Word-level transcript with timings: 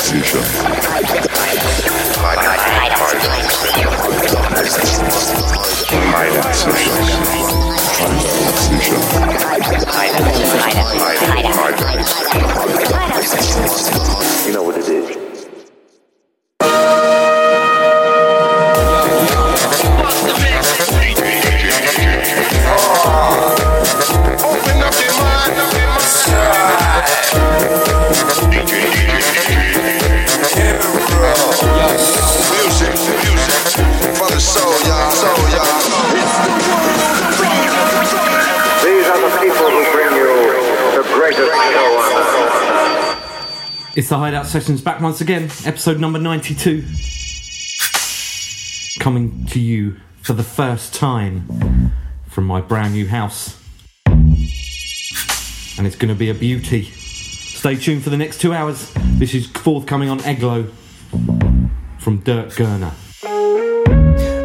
sicher. 0.00 0.38
Sicher. 8.56 8.96
It's 43.96 44.08
the 44.08 44.18
Hideout 44.18 44.46
Sessions 44.46 44.80
back 44.80 45.00
once 45.00 45.20
again, 45.20 45.44
episode 45.64 46.00
number 46.00 46.18
92. 46.18 46.82
Coming 48.98 49.46
to 49.46 49.60
you 49.60 50.00
for 50.20 50.32
the 50.32 50.42
first 50.42 50.92
time 50.92 51.92
from 52.26 52.44
my 52.44 52.60
brand 52.60 52.94
new 52.94 53.06
house. 53.06 53.56
And 54.06 55.86
it's 55.86 55.94
going 55.94 56.08
to 56.08 56.16
be 56.16 56.28
a 56.28 56.34
beauty. 56.34 56.86
Stay 56.90 57.76
tuned 57.76 58.02
for 58.02 58.10
the 58.10 58.16
next 58.16 58.40
two 58.40 58.52
hours. 58.52 58.92
This 59.18 59.32
is 59.32 59.46
forthcoming 59.46 60.10
on 60.10 60.18
Eglo 60.24 60.64
from 62.00 62.18
Dirg 62.22 62.48
Gerner. 62.48 62.94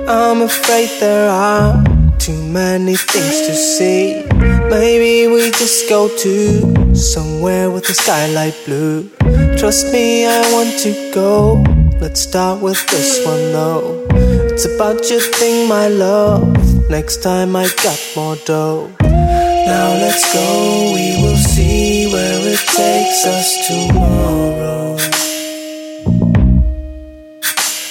I'm 0.07 0.43
afraid 0.43 0.89
there 0.99 1.27
are 1.27 1.98
too 2.19 2.43
many 2.43 2.95
things 2.95 3.47
to 3.47 3.55
see. 3.55 4.23
Maybe 4.69 5.27
we 5.33 5.51
just 5.51 5.89
go 5.89 6.07
to 6.07 6.95
somewhere 6.95 7.71
with 7.71 7.87
the 7.87 7.93
skylight 7.93 8.55
blue. 8.65 9.09
Trust 9.57 9.91
me, 9.93 10.25
I 10.27 10.41
want 10.51 10.77
to 10.79 11.11
go. 11.13 11.63
Let's 11.99 12.19
start 12.21 12.61
with 12.61 12.85
this 12.87 13.25
one 13.25 13.53
though. 13.53 14.05
It's 14.51 14.65
about 14.65 15.09
your 15.09 15.21
thing, 15.21 15.69
my 15.69 15.87
love. 15.87 16.89
Next 16.89 17.23
time 17.23 17.55
I 17.55 17.69
got 17.83 17.99
more 18.15 18.35
dough. 18.45 18.91
Now 19.01 19.89
let's 20.03 20.25
go, 20.33 20.91
we 20.95 21.21
will 21.21 21.37
see 21.37 22.11
where 22.11 22.41
it 22.53 22.63
takes 22.81 23.25
us 23.25 23.67
tomorrow. 23.67 24.97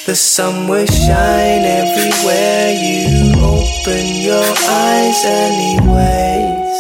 The 0.07 0.17
sun 0.17 0.69
will 0.69 0.87
shine 0.87 1.65
everywhere 1.81 2.73
you 2.73 3.18
open 3.69 4.07
your 4.29 4.49
eyes, 4.69 5.25
anyways. 5.25 6.77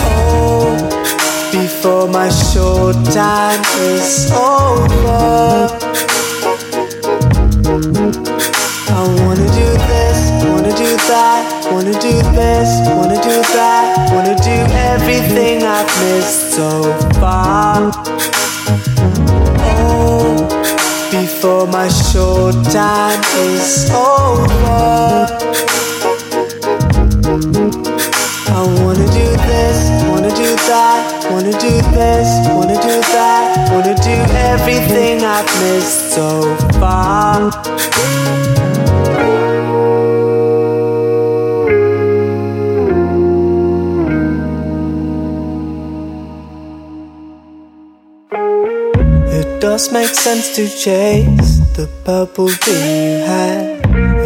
Oh, 0.00 0.76
before 1.52 2.08
my 2.08 2.28
short 2.28 2.96
time 3.12 3.62
is 3.78 4.30
over. 4.32 5.68
I 8.88 9.00
wanna 9.20 9.48
do 9.60 9.68
this, 9.92 10.18
wanna 10.50 10.74
do 10.84 10.90
that, 11.12 11.42
wanna 11.72 11.96
do 12.08 12.14
this, 12.40 12.68
wanna 12.96 13.20
do 13.22 13.36
that, 13.56 13.84
wanna 14.12 14.36
do 14.36 14.58
everything 14.92 15.56
I've 15.62 15.92
missed 16.02 16.54
so 16.56 16.70
far. 17.20 17.92
Oh, 19.78 20.25
before 21.36 21.66
my 21.66 21.86
short 21.88 22.54
time 22.72 23.20
is 23.36 23.90
over. 23.90 25.26
I 28.48 28.62
wanna 28.80 29.06
do 29.20 29.28
this, 29.50 29.78
wanna 30.08 30.30
do 30.30 30.50
that, 30.70 31.28
wanna 31.30 31.52
do 31.52 31.74
this, 31.92 32.28
wanna 32.56 32.80
do 32.80 33.00
that, 33.16 33.70
wanna 33.70 33.94
do 33.96 34.16
everything 34.52 35.24
I've 35.24 35.44
missed 35.60 36.14
so 36.14 36.56
far. 36.80 37.52
Does 49.66 49.90
make 49.90 50.14
sense 50.14 50.54
to 50.54 50.68
chase 50.68 51.58
the 51.74 51.88
purple 52.04 52.46
dream 52.46 52.94
you 53.08 53.18
had. 53.26 53.80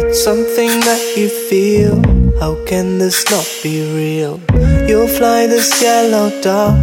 It's 0.05 0.23
something 0.23 0.71
that 0.87 1.03
you 1.17 1.29
feel. 1.49 1.95
How 2.39 2.53
can 2.69 2.99
this 2.99 3.25
not 3.33 3.47
be 3.63 3.75
real? 4.01 4.39
You'll 4.87 5.07
fly 5.07 5.47
this 5.47 5.81
yellow 5.81 6.29
dog. 6.43 6.77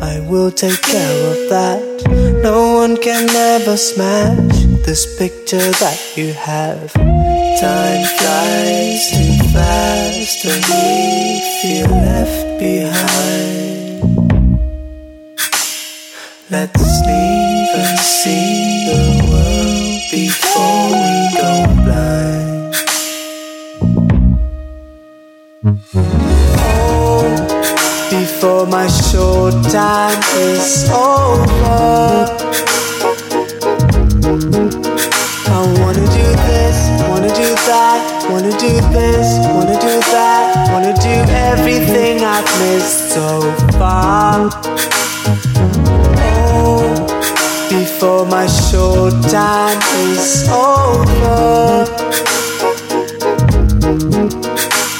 I 0.00 0.20
will 0.30 0.50
take 0.50 0.80
care 0.80 1.20
of 1.32 1.38
that. 1.50 1.82
No 2.42 2.72
one 2.80 2.96
can 2.96 3.28
ever 3.28 3.76
smash 3.76 4.56
this 4.86 5.02
picture 5.18 5.70
that 5.82 6.00
you 6.16 6.32
have. 6.32 6.90
Time 7.60 8.04
flies 8.18 9.02
too 9.16 9.34
fast 9.52 10.38
and 10.52 10.64
we 10.72 10.86
feel 11.60 11.90
left 12.08 12.58
behind. 12.58 13.58
Let's 16.50 16.88
and 17.06 17.27
see 18.02 18.84
the 18.86 19.00
world 19.30 20.00
before 20.10 20.88
we 21.02 21.16
go 21.40 21.52
blind. 21.84 22.74
Oh, 26.74 27.22
before 28.10 28.66
my 28.66 28.86
short 28.86 29.54
time 29.70 30.20
is 30.36 30.88
over. 30.90 32.26
I 35.50 35.60
wanna 35.80 36.06
do 36.18 36.26
this, 36.48 36.78
wanna 37.08 37.32
do 37.34 37.50
that, 37.70 37.98
wanna 38.30 38.52
do 38.52 38.72
this, 38.96 39.28
wanna 39.54 39.78
do 39.80 40.00
that, 40.12 40.70
wanna 40.72 40.94
do 40.94 41.14
everything 41.50 42.24
I've 42.24 42.48
missed 42.60 43.12
so 43.14 43.28
far. 43.78 44.50
Before 47.98 48.26
my 48.26 48.46
short 48.46 49.12
time 49.24 49.80
is 50.06 50.48
over. 50.48 51.84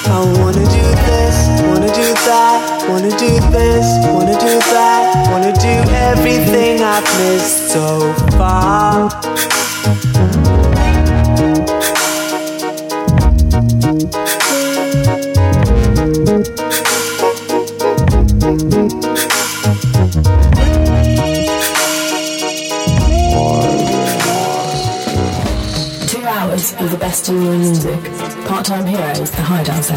I 0.04 0.18
wanna 0.38 0.66
do 0.66 0.86
this, 1.06 1.36
wanna 1.68 1.92
do 1.94 2.08
that, 2.26 2.58
wanna 2.88 3.10
do 3.10 3.32
this, 3.54 3.86
wanna 4.12 4.36
do 4.40 4.58
that, 4.74 5.30
wanna 5.30 5.52
do 5.52 5.74
everything 6.10 6.82
I've 6.82 7.06
missed 7.20 7.57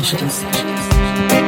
the 0.01 1.40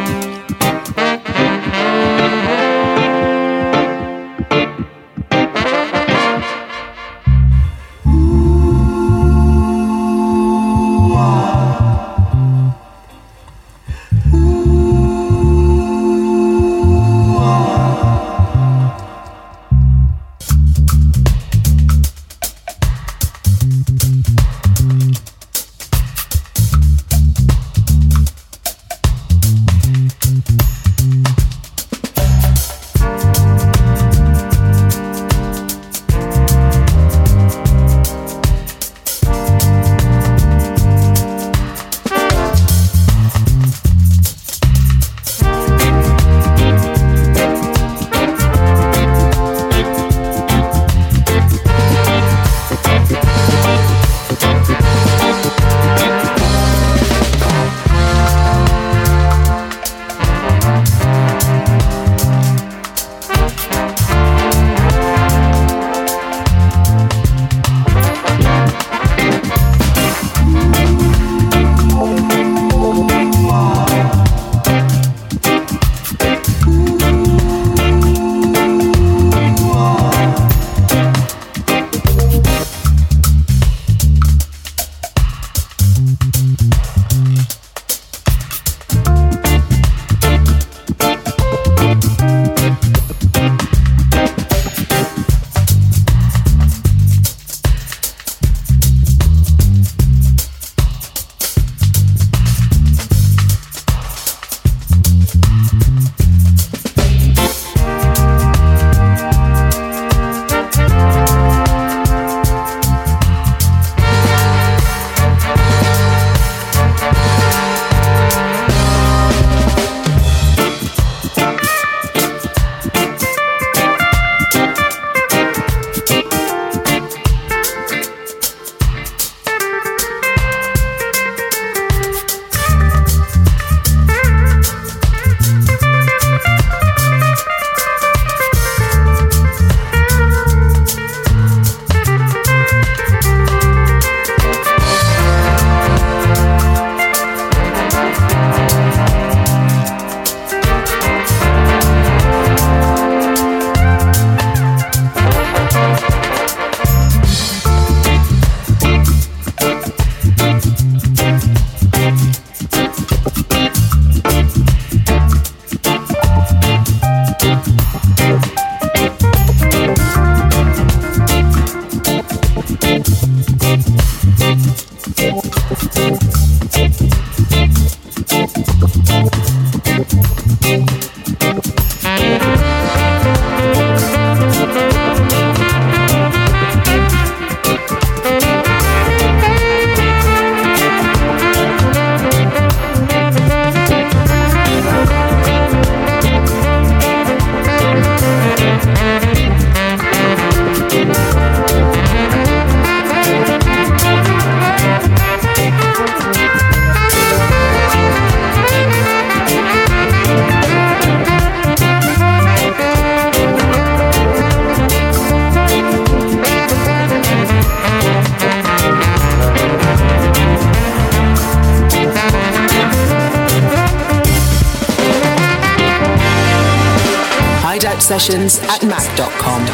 Sessions. 228.24 228.60
at 228.70 228.82
mac.com. 228.86 229.66
The 229.66 229.72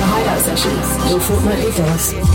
Hideout 0.00 0.40
Sessions, 0.40 1.10
your 1.10 1.20
fortnightly 1.20 1.70
dose 1.72 2.31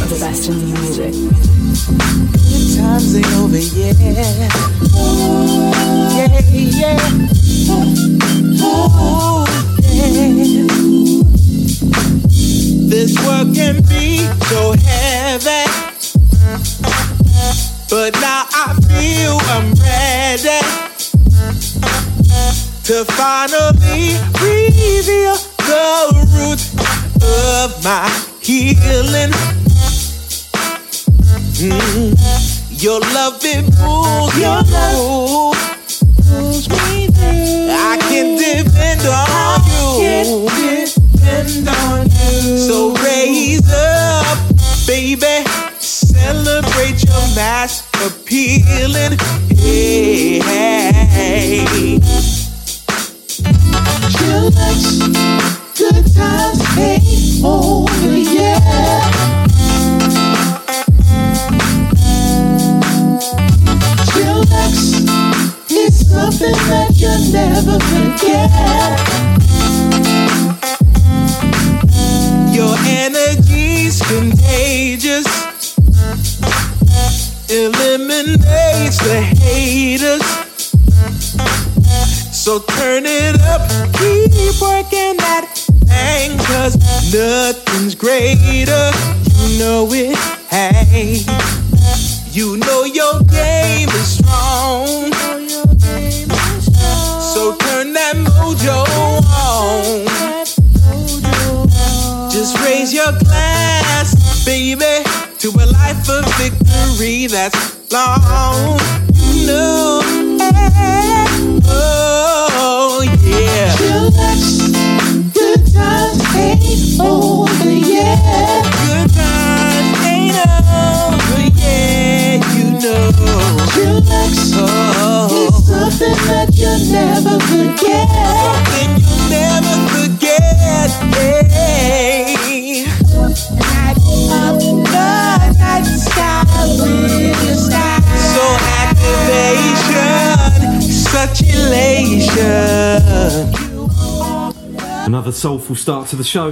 Soulful 145.68 145.76
start 145.84 146.08
to 146.08 146.16
the 146.16 146.24
show. 146.24 146.52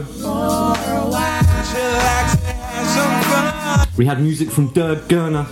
We 3.96 4.06
had 4.06 4.22
music 4.22 4.50
from 4.50 4.74
Dirg 4.74 5.08
Gerner, 5.08 5.48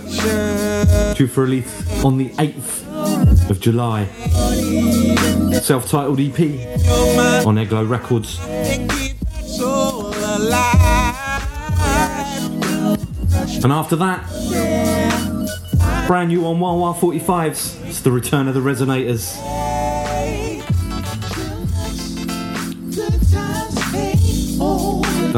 due 1.16 1.26
for 1.26 1.44
release 1.44 2.04
on 2.04 2.18
the 2.18 2.28
8th 2.32 3.48
of 3.48 3.60
July. 3.60 4.04
Self 5.62 5.88
titled 5.88 6.20
EP 6.20 6.38
on 7.46 7.56
Eglo 7.56 7.84
Records. 7.86 8.38
And 13.64 13.72
after 13.72 13.96
that, 13.96 14.26
brand 16.06 16.28
new 16.28 16.44
on 16.44 16.60
Wah 16.60 16.74
Wah 16.74 16.92
45s. 16.92 17.82
It's 17.86 18.00
the 18.02 18.12
return 18.12 18.46
of 18.46 18.52
the 18.52 18.60
Resonators. 18.60 19.40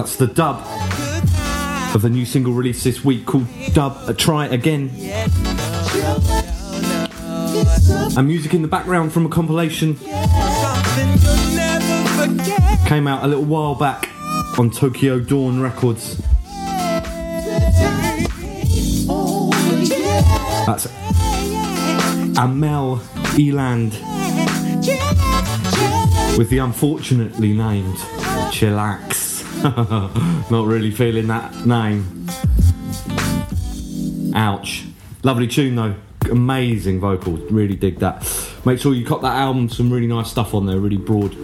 That's 0.06 0.18
the 0.18 0.28
dub 0.28 0.64
of 1.92 2.02
the 2.02 2.08
new 2.08 2.24
single 2.24 2.52
released 2.52 2.84
this 2.84 3.04
week 3.04 3.26
called 3.26 3.48
Dub 3.72 4.16
Try 4.16 4.46
Again. 4.46 4.92
And 8.16 8.28
music 8.28 8.54
in 8.54 8.62
the 8.62 8.68
background 8.68 9.12
from 9.12 9.26
a 9.26 9.28
compilation 9.28 9.96
came 12.86 13.08
out 13.08 13.24
a 13.24 13.26
little 13.26 13.42
while 13.42 13.74
back 13.74 14.08
on 14.56 14.70
Tokyo 14.70 15.18
Dawn 15.18 15.60
Records. 15.60 16.22
That's 20.66 20.86
Amel 22.38 22.98
Eiland 23.34 23.90
with 26.38 26.48
the 26.48 26.58
unfortunately 26.58 27.52
named 27.52 27.96
Chillax. 28.52 29.25
Not 30.50 30.66
really 30.66 30.90
feeling 30.90 31.26
that 31.28 31.66
name. 31.66 32.26
Ouch. 34.34 34.84
Lovely 35.22 35.46
tune 35.46 35.76
though. 35.76 35.94
Amazing 36.30 37.00
vocals. 37.00 37.40
Really 37.50 37.76
dig 37.76 37.98
that. 38.00 38.22
Make 38.64 38.80
sure 38.80 38.94
you 38.94 39.06
cop 39.06 39.22
that 39.22 39.36
album. 39.36 39.68
Some 39.68 39.92
really 39.92 40.06
nice 40.06 40.30
stuff 40.30 40.54
on 40.54 40.66
there. 40.66 40.78
Really 40.78 40.96
broad 40.96 41.34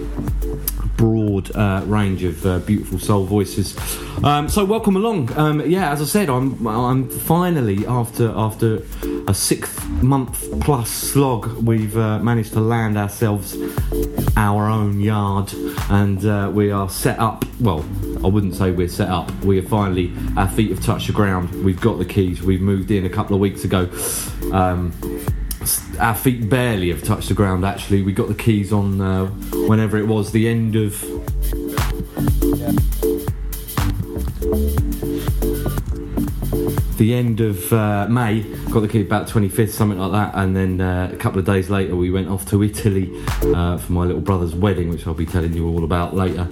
broad 0.97 1.55
uh, 1.57 1.83
range 1.87 2.23
of 2.23 2.45
uh, 2.47 2.59
beautiful 2.61 2.99
soul 2.99 3.25
voices. 3.25 3.77
Um, 4.23 4.49
so 4.49 4.65
welcome 4.65 4.95
along. 4.95 5.37
Um, 5.37 5.61
yeah, 5.69 5.91
as 5.91 6.03
I 6.03 6.05
said, 6.05 6.29
I'm 6.29 6.67
I'm 6.67 7.09
finally 7.09 7.87
after 7.87 8.33
after 8.37 8.83
a 9.27 9.35
six 9.35 9.75
month 10.03 10.61
plus 10.61 10.91
slog, 10.91 11.47
we've 11.65 11.97
uh, 11.97 12.19
managed 12.19 12.53
to 12.55 12.61
land 12.61 12.97
ourselves 12.97 13.57
our 14.37 14.69
own 14.69 15.01
yard, 15.01 15.53
and 15.91 16.25
uh, 16.25 16.51
we 16.53 16.71
are 16.71 16.89
set 16.89 17.19
up. 17.19 17.45
Well, 17.61 17.85
I 18.25 18.29
wouldn't 18.29 18.55
say 18.55 18.71
we're 18.71 18.89
set 18.89 19.09
up. 19.09 19.31
We 19.45 19.59
are 19.59 19.69
finally 19.69 20.13
our 20.37 20.49
feet 20.49 20.71
have 20.71 20.83
touched 20.83 21.07
the 21.07 21.13
ground. 21.13 21.65
We've 21.65 21.81
got 21.81 21.99
the 21.99 22.05
keys. 22.05 22.43
We've 22.43 22.61
moved 22.61 22.91
in 22.91 23.05
a 23.05 23.11
couple 23.11 23.35
of 23.35 23.41
weeks 23.41 23.65
ago. 23.65 23.89
Um, 24.53 24.93
our 26.01 26.15
feet 26.15 26.49
barely 26.49 26.89
have 26.89 27.05
touched 27.05 27.29
the 27.29 27.35
ground 27.35 27.65
actually 27.65 28.03
we 28.03 28.13
got 28.13 28.27
the 28.27 28.35
keys 28.35 28.73
on 28.73 29.01
uh, 29.01 29.27
whenever 29.69 29.97
it 29.97 30.09
was 30.09 30.33
the 30.33 30.49
end 30.49 30.75
of 30.75 31.01
the 36.97 37.15
end 37.15 37.41
of 37.41 37.73
uh, 37.73 38.07
May 38.09 38.43
got 38.71 38.81
the 38.81 38.89
key 38.89 39.03
about 39.03 39.29
25th 39.29 39.71
something 39.71 39.99
like 39.99 40.13
that 40.13 40.35
and 40.39 40.55
then 40.57 40.81
uh, 40.81 41.11
a 41.13 41.17
couple 41.17 41.39
of 41.39 41.45
days 41.45 41.71
later 41.71 41.97
we 41.97 42.11
went 42.11 42.29
off 42.29 42.47
to 42.51 42.63
Italy 42.63 43.11
uh, 43.55 43.79
for 43.79 43.93
my 43.93 44.05
little 44.05 44.21
brother's 44.21 44.55
wedding 44.55 44.89
which 44.89 45.07
I'll 45.07 45.15
be 45.15 45.27
telling 45.27 45.53
you 45.53 45.69
all 45.69 45.85
about 45.85 46.15
later 46.15 46.49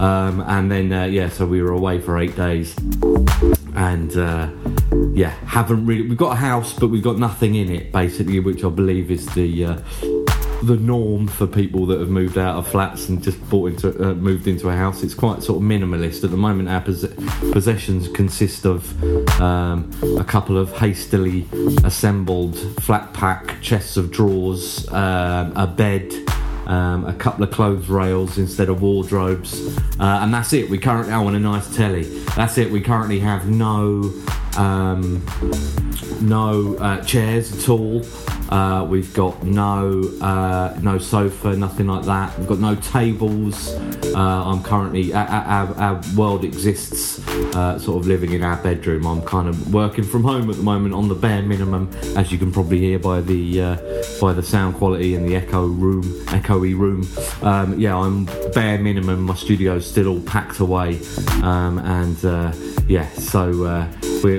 um, 0.00 0.40
and 0.40 0.70
then 0.70 0.92
uh, 0.92 1.04
yeah 1.04 1.28
so 1.28 1.46
we 1.46 1.62
were 1.62 1.72
away 1.72 2.00
for 2.00 2.18
eight 2.18 2.36
days 2.36 2.74
and 3.74 4.16
uh, 4.16 4.48
yeah, 5.12 5.30
haven't 5.46 5.86
really. 5.86 6.08
We've 6.08 6.18
got 6.18 6.32
a 6.32 6.36
house, 6.36 6.72
but 6.72 6.88
we've 6.88 7.02
got 7.02 7.18
nothing 7.18 7.54
in 7.54 7.70
it, 7.70 7.92
basically, 7.92 8.40
which 8.40 8.64
I 8.64 8.68
believe 8.68 9.10
is 9.10 9.26
the 9.34 9.64
uh, 9.64 9.78
the 10.62 10.76
norm 10.76 11.26
for 11.26 11.46
people 11.46 11.86
that 11.86 11.98
have 11.98 12.08
moved 12.08 12.38
out 12.38 12.56
of 12.56 12.66
flats 12.68 13.08
and 13.08 13.22
just 13.22 13.38
bought 13.50 13.72
into 13.72 13.88
uh, 14.02 14.14
moved 14.14 14.46
into 14.46 14.68
a 14.68 14.72
house. 14.76 15.02
It's 15.02 15.14
quite 15.14 15.42
sort 15.42 15.56
of 15.58 15.62
minimalist 15.68 16.22
at 16.24 16.30
the 16.30 16.36
moment. 16.36 16.68
Our 16.68 16.80
pos- 16.80 17.06
possessions 17.52 18.08
consist 18.08 18.64
of 18.64 18.80
um, 19.40 19.90
a 20.18 20.24
couple 20.24 20.56
of 20.56 20.72
hastily 20.78 21.46
assembled 21.84 22.56
flat 22.82 23.12
pack 23.12 23.60
chests 23.60 23.96
of 23.96 24.10
drawers, 24.10 24.88
um, 24.92 25.52
a 25.56 25.66
bed. 25.66 26.12
um, 26.66 27.04
a 27.06 27.12
couple 27.12 27.42
of 27.42 27.50
clothes 27.50 27.88
rails 27.88 28.38
instead 28.38 28.68
of 28.68 28.82
wardrobes, 28.82 29.76
uh, 29.98 30.20
and 30.22 30.32
that's 30.32 30.52
it. 30.52 30.70
We 30.70 30.78
currently 30.78 31.12
own 31.12 31.34
a 31.34 31.40
nice 31.40 31.74
telly. 31.76 32.04
That's 32.36 32.56
it. 32.56 32.70
We 32.70 32.80
currently 32.80 33.18
have 33.18 33.48
no 33.48 34.12
um, 34.56 35.24
no 36.20 36.76
uh, 36.76 37.02
chairs 37.04 37.56
at 37.56 37.68
all. 37.68 38.04
Uh, 38.50 38.84
we've 38.84 39.14
got 39.14 39.42
no 39.44 40.02
uh, 40.20 40.78
no 40.82 40.98
sofa, 40.98 41.56
nothing 41.56 41.86
like 41.86 42.04
that. 42.04 42.38
We've 42.38 42.48
got 42.48 42.58
no 42.58 42.74
tables. 42.74 43.72
Uh, 44.14 44.18
I'm 44.18 44.62
currently 44.62 45.14
our, 45.14 45.26
our, 45.26 45.74
our 45.78 46.02
world 46.14 46.44
exists, 46.44 47.26
uh, 47.56 47.78
sort 47.78 48.02
of 48.02 48.06
living 48.06 48.32
in 48.32 48.42
our 48.42 48.62
bedroom. 48.62 49.06
I'm 49.06 49.22
kind 49.22 49.48
of 49.48 49.72
working 49.72 50.04
from 50.04 50.22
home 50.22 50.50
at 50.50 50.56
the 50.56 50.62
moment 50.62 50.94
on 50.94 51.08
the 51.08 51.14
bare 51.14 51.40
minimum, 51.42 51.88
as 52.14 52.30
you 52.30 52.36
can 52.36 52.52
probably 52.52 52.78
hear 52.78 52.98
by 52.98 53.22
the 53.22 53.60
uh, 53.60 53.76
by 54.20 54.34
the 54.34 54.42
sound 54.42 54.76
quality 54.76 55.14
in 55.14 55.24
the 55.26 55.34
echo 55.34 55.66
room, 55.66 56.02
echoey 56.26 56.78
room. 56.78 57.08
Um, 57.42 57.80
yeah, 57.80 57.96
I'm 57.96 58.26
bare 58.52 58.78
minimum. 58.78 59.22
My 59.22 59.34
studio's 59.34 59.88
still 59.88 60.08
all 60.08 60.20
packed 60.20 60.60
away, 60.60 61.00
um, 61.42 61.78
and 61.78 62.54
yeah, 62.86 63.08
so 63.12 63.64
uh, 63.64 63.86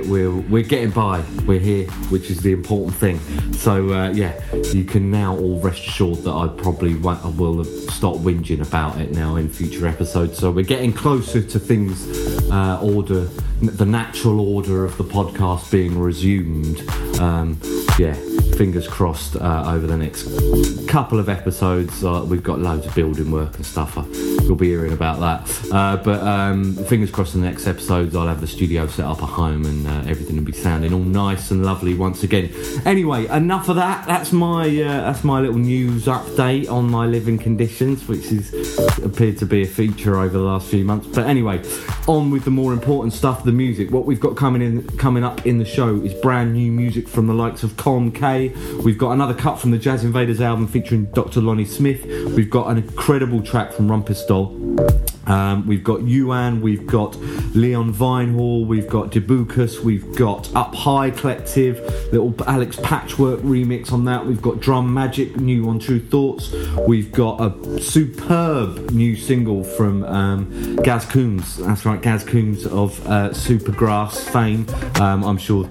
we're, 0.07 0.35
we're 0.35 0.63
we're 0.63 0.69
getting 0.69 0.91
by. 0.91 1.23
We're 1.45 1.59
here, 1.59 1.87
which 2.09 2.29
is 2.29 2.41
the 2.41 2.53
important 2.53 2.95
thing. 2.95 3.19
So 3.53 3.93
uh, 3.93 4.11
yeah, 4.11 4.41
you 4.71 4.85
can 4.85 5.11
now 5.11 5.35
all 5.37 5.59
rest 5.59 5.85
assured 5.85 6.19
that 6.19 6.31
I 6.31 6.47
probably 6.47 6.95
won't, 6.95 7.23
I 7.25 7.29
will 7.29 7.65
stop 7.65 8.15
whinging 8.17 8.65
about 8.65 8.99
it 9.01 9.11
now 9.11 9.35
in 9.35 9.49
future 9.49 9.85
episodes. 9.85 10.37
So 10.37 10.51
we're 10.51 10.63
getting 10.63 10.93
closer 10.93 11.41
to 11.41 11.59
things 11.59 12.07
uh, 12.49 12.79
order, 12.81 13.25
the 13.61 13.85
natural 13.85 14.39
order 14.39 14.85
of 14.85 14.97
the 14.97 15.03
podcast 15.03 15.69
being 15.69 15.99
resumed. 15.99 16.87
Um, 17.19 17.59
yeah, 17.99 18.15
fingers 18.53 18.87
crossed 18.87 19.35
uh, 19.35 19.63
over 19.67 19.87
the 19.87 19.97
next 19.97 20.23
couple 20.87 21.19
of 21.19 21.27
episodes. 21.27 22.03
Uh, 22.03 22.25
we've 22.27 22.43
got 22.43 22.59
loads 22.59 22.85
of 22.85 22.93
building 22.95 23.31
work 23.31 23.55
and 23.55 23.65
stuff. 23.65 23.97
Uh, 23.97 24.03
you'll 24.43 24.55
be 24.55 24.67
hearing 24.67 24.93
about 24.93 25.19
that. 25.19 25.71
Uh, 25.71 25.97
but 25.97 26.21
um, 26.21 26.75
fingers 26.85 27.09
crossed 27.09 27.35
in 27.35 27.41
the 27.41 27.49
next 27.49 27.67
episodes, 27.67 28.15
I'll 28.15 28.27
have 28.27 28.41
the 28.41 28.47
studio 28.47 28.87
set 28.87 29.05
up 29.05 29.21
at 29.21 29.29
home 29.29 29.65
and 29.65 29.87
uh, 29.87 30.09
everything 30.09 30.37
will 30.37 30.43
be 30.43 30.51
sounding 30.51 30.93
all 30.93 30.99
nice 30.99 31.51
and 31.51 31.65
lovely 31.65 31.95
once 31.95 32.23
again. 32.23 32.53
Anyway, 32.85 33.25
enough 33.27 33.69
of 33.69 33.75
that. 33.77 34.07
That's 34.07 34.31
my 34.31 34.65
uh, 34.67 35.01
that's 35.01 35.23
my 35.23 35.39
little 35.39 35.57
news 35.57 36.05
update 36.05 36.69
on 36.69 36.89
my 36.89 37.07
living 37.07 37.37
conditions, 37.37 38.07
which 38.07 38.25
has 38.27 38.53
appeared 38.99 39.37
to 39.39 39.45
be 39.45 39.63
a 39.63 39.67
feature 39.67 40.17
over 40.17 40.37
the 40.37 40.43
last 40.43 40.69
few 40.69 40.85
months. 40.85 41.07
But 41.07 41.25
anyway, 41.25 41.63
on 42.07 42.29
with 42.31 42.45
the 42.45 42.51
more 42.51 42.73
important 42.73 43.13
stuff, 43.13 43.43
the 43.43 43.51
music. 43.51 43.91
What 43.91 44.05
we've 44.05 44.19
got 44.19 44.35
coming 44.35 44.61
in 44.61 44.87
coming 44.97 45.23
up 45.23 45.45
in 45.45 45.57
the 45.57 45.65
show 45.65 45.95
is 45.95 46.13
brand 46.13 46.53
new 46.53 46.71
music 46.71 47.07
from 47.07 47.27
the 47.27 47.33
likes 47.33 47.63
of 47.63 47.75
Con. 47.77 48.11
We've 48.49 48.97
got 48.97 49.11
another 49.11 49.33
cut 49.33 49.59
from 49.59 49.71
the 49.71 49.79
Jazzinvaders 49.79 50.39
album 50.39 50.67
featuring 50.67 51.05
Dr. 51.05 51.41
Lonnie 51.41 51.65
Smith. 51.65 52.05
We've 52.35 52.49
got 52.49 52.67
an 52.67 52.77
incredible 52.77 53.41
track 53.41 53.71
from 53.71 53.87
Rumpistol. 53.87 54.63
Um, 55.27 55.65
we've 55.67 55.83
got 55.83 56.01
Youan, 56.01 56.61
we've 56.61 56.85
got 56.85 57.15
Leon 57.55 57.93
Vynehall, 57.93 58.67
we've 58.67 58.89
got 58.89 59.11
Debucus, 59.11 59.79
we've 59.79 60.15
got 60.15 60.53
Up 60.53 60.75
High 60.75 61.11
Collective, 61.11 61.79
little 62.11 62.35
Alex 62.45 62.77
Patchwork 62.83 63.39
remix 63.39 63.91
on 63.93 64.05
that. 64.05 64.25
We've 64.25 64.41
got 64.41 64.59
Drum 64.59 64.93
Magic, 64.93 65.37
new 65.37 65.69
on 65.69 65.79
Tru 65.79 65.99
Thoughts. 65.99 66.51
We've 66.87 67.11
got 67.11 67.39
a 67.39 67.79
superb 67.81 68.91
new 68.91 69.15
single 69.15 69.63
from 69.63 70.03
um, 70.03 70.75
Gaz 70.77 71.05
Coombes. 71.05 71.65
That's 71.65 71.85
right, 71.85 72.01
Gaz 72.01 72.25
Coombes 72.25 72.65
of 72.65 72.99
uh, 73.07 73.29
Supergrass 73.29 74.29
fame. 74.31 74.67
Um, 75.01 75.23
I'm 75.23 75.37
sure 75.37 75.69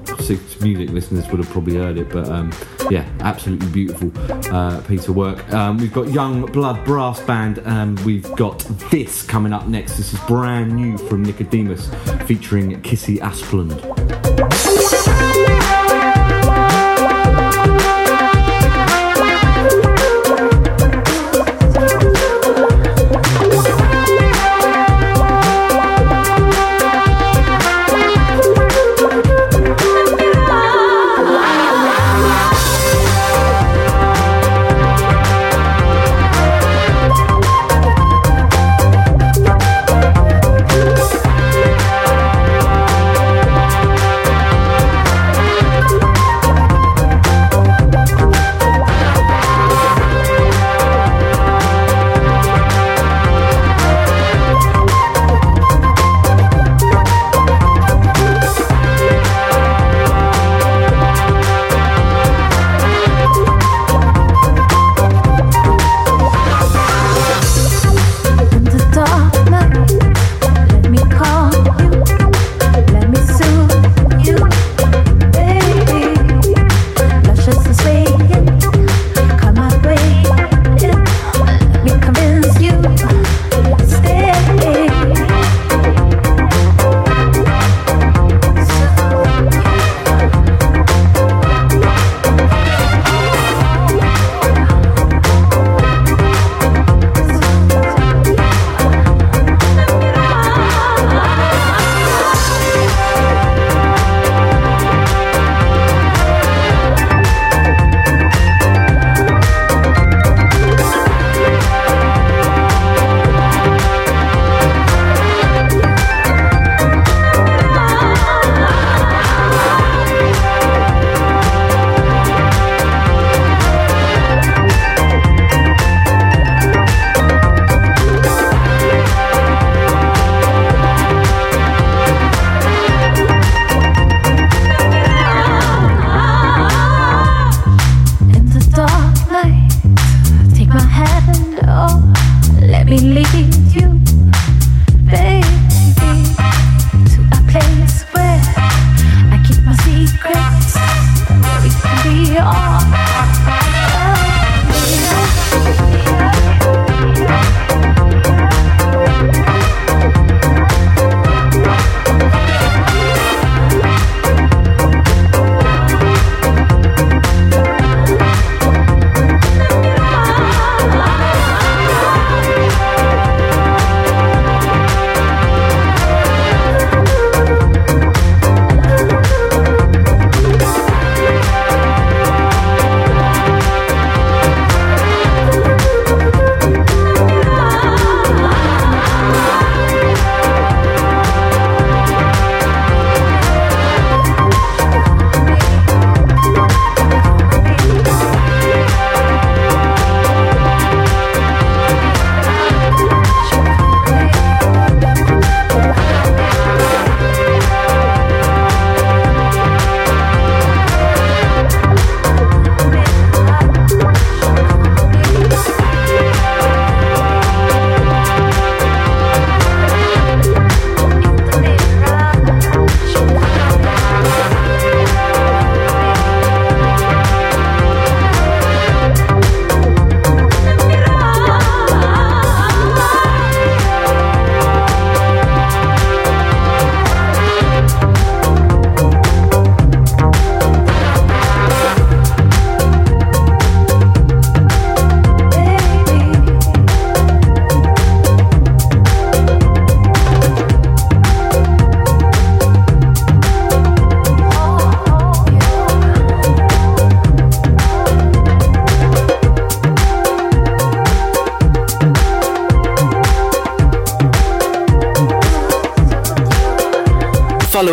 music 0.61 0.91
listeners 0.91 1.29
would 1.29 1.39
have 1.39 1.51
probably 1.51 1.77
heard 1.77 1.99
it, 1.99 2.09
but 2.11 2.29
um, 2.29 2.53
yeah, 2.91 3.09
absolutely 3.21 3.69
beautiful 3.69 4.13
uh, 4.55 4.81
piece 4.83 5.09
of 5.09 5.17
work. 5.17 5.53
Um, 5.53 5.79
we've 5.79 5.93
got 5.93 6.07
Youngblood 6.07 6.85
Brass 6.85 7.21
Band, 7.21 7.59
and 7.59 7.99
we've 8.01 8.31
got 8.37 8.59
this 8.91 9.23
coming 9.23 9.53
up 9.53 9.67
next. 9.67 9.97
This 9.97 10.13
is 10.13 10.21
brand 10.21 10.75
new 10.75 10.99
from 10.99 11.25
Nickodemus 11.25 11.89
featuring 12.27 12.81
Kissey 12.83 13.19
Asplund. 13.19 14.92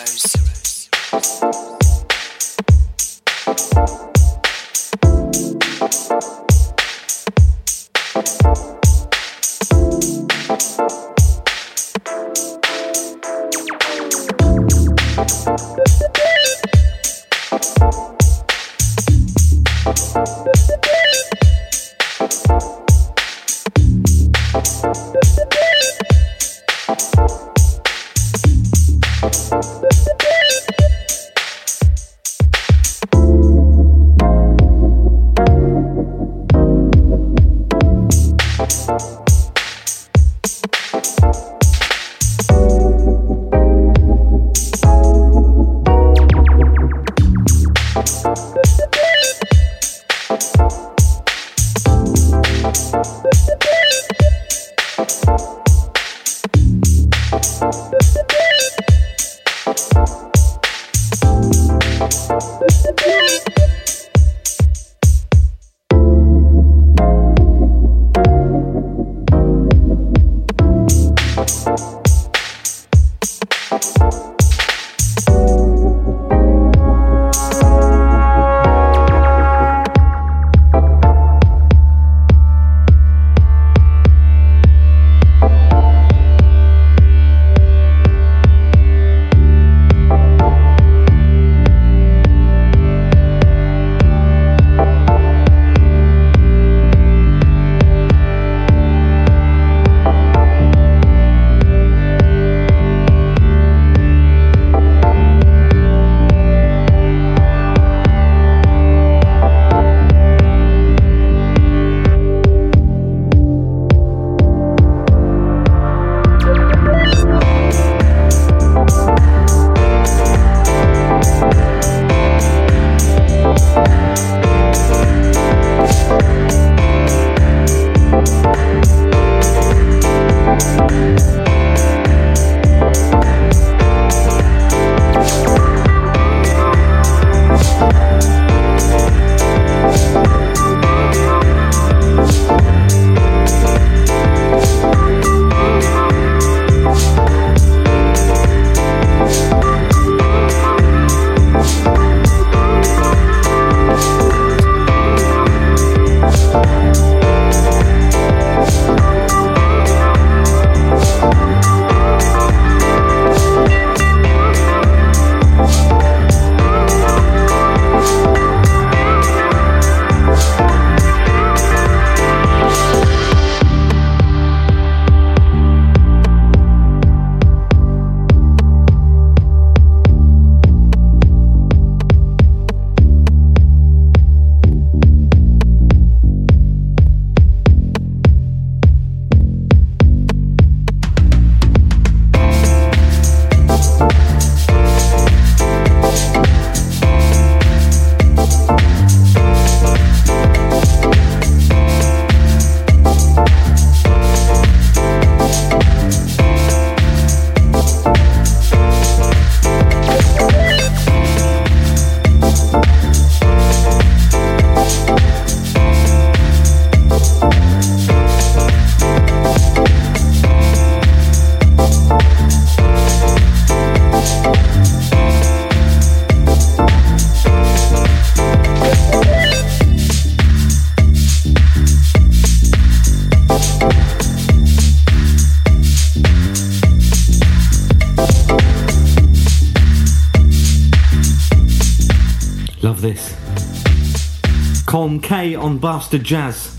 on 245.64 245.78
Bastard 245.78 246.22
Jazz. 246.22 246.76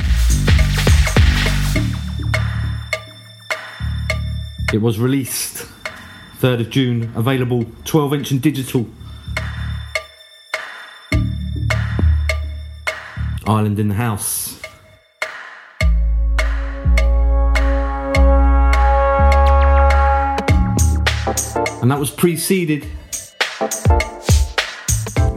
It 4.72 4.80
was 4.80 5.00
released 5.00 5.66
3rd 6.38 6.60
of 6.62 6.70
June, 6.70 7.12
available 7.16 7.66
12 7.86 8.14
inch 8.14 8.30
and 8.30 8.40
digital. 8.44 8.86
Island 13.48 13.80
in 13.80 13.88
the 13.88 13.96
House. 13.96 14.62
And 21.82 21.90
that 21.90 21.98
was 22.00 22.12
preceded 22.12 22.86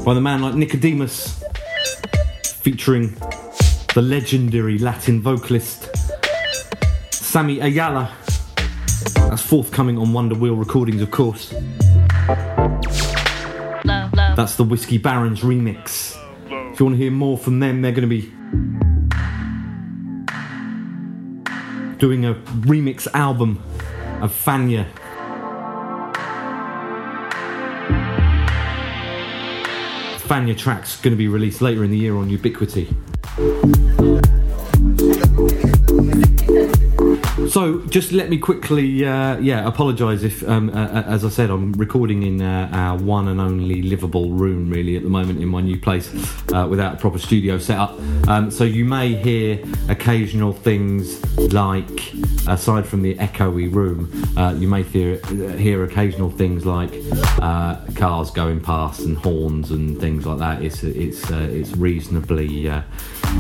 by 0.05 0.13
the 0.13 0.21
man 0.21 0.43
like 0.43 0.53
Nickodemus, 0.53 1.43
featuring 2.61 3.17
the 3.99 4.03
legendary 4.03 4.79
Latin 4.79 5.21
vocalist 5.21 5.89
Sammy 7.11 7.59
Ayala. 7.59 8.15
That's 9.17 9.43
forthcoming 9.43 9.99
on 9.99 10.13
Wonderwheel 10.13 10.57
Recordings, 10.57 11.03
of 11.03 11.11
course. 11.11 11.53
That's 14.37 14.55
the 14.55 14.63
Whiskey 14.63 14.99
Barons 14.99 15.41
remix. 15.41 16.17
If 16.73 16.79
you 16.79 16.87
want 16.87 16.97
to 16.97 17.03
hear 17.03 17.11
more 17.11 17.37
from 17.37 17.59
them, 17.59 17.83
they're 17.83 17.91
going 17.91 18.09
to 18.09 18.21
be 18.21 18.31
doing 21.99 22.25
a 22.25 22.35
remix 22.35 23.09
album 23.15 23.61
of 24.23 24.33
Fania. 24.33 24.87
Fania 30.19 30.57
track's 30.57 31.01
going 31.01 31.13
to 31.13 31.19
be 31.19 31.27
released 31.27 31.61
later 31.61 31.83
in 31.83 31.91
the 31.91 31.99
year 31.99 32.15
on 32.15 32.31
Ubiquity. 32.31 32.95
So, 37.49 37.83
just 37.89 38.11
let 38.11 38.31
me 38.31 38.37
quickly, 38.37 39.05
uh, 39.07 39.39
yeah, 39.39 39.67
apologise 39.67 40.25
if, 40.25 40.47
um, 40.49 40.71
uh, 40.71 40.87
uh, 40.87 41.03
as 41.07 41.25
I 41.25 41.29
said, 41.29 41.49
I'm 41.49 41.73
recording 41.75 42.25
in 42.25 42.43
uh, 42.43 42.69
our 42.73 42.99
one 42.99 43.29
and 43.29 43.41
only 43.41 43.81
livable 43.81 44.33
room, 44.33 44.71
really, 44.71 44.97
at 44.97 45.05
the 45.05 45.09
moment 45.09 45.41
in 45.41 45.47
my 45.47 45.61
new 45.61 45.79
place, 45.79 46.13
uh, 46.53 46.67
without 46.69 46.95
a 46.95 46.97
proper 46.97 47.19
studio 47.19 47.59
setup. 47.59 47.99
Um, 48.27 48.51
so 48.51 48.65
you 48.65 48.85
may 48.85 49.15
hear 49.15 49.63
occasional 49.89 50.53
things 50.53 51.25
like, 51.53 52.13
aside 52.49 52.87
from 52.87 53.03
the 53.03 53.15
echoey 53.15 53.73
room, 53.73 54.11
uh, 54.37 54.55
you 54.59 54.67
may 54.67 54.83
hear 54.83 55.21
hear 55.57 55.85
occasional 55.85 56.31
things 56.31 56.67
like 56.67 56.93
cars 57.95 58.31
going 58.33 58.61
past 58.61 59.01
and 59.01 59.17
horns 59.17 59.71
and 59.71 59.99
things 60.01 60.27
like 60.27 60.39
that. 60.39 60.63
It's 60.63 60.83
it's 60.83 61.31
it's 61.31 61.77
reasonably 61.77 62.69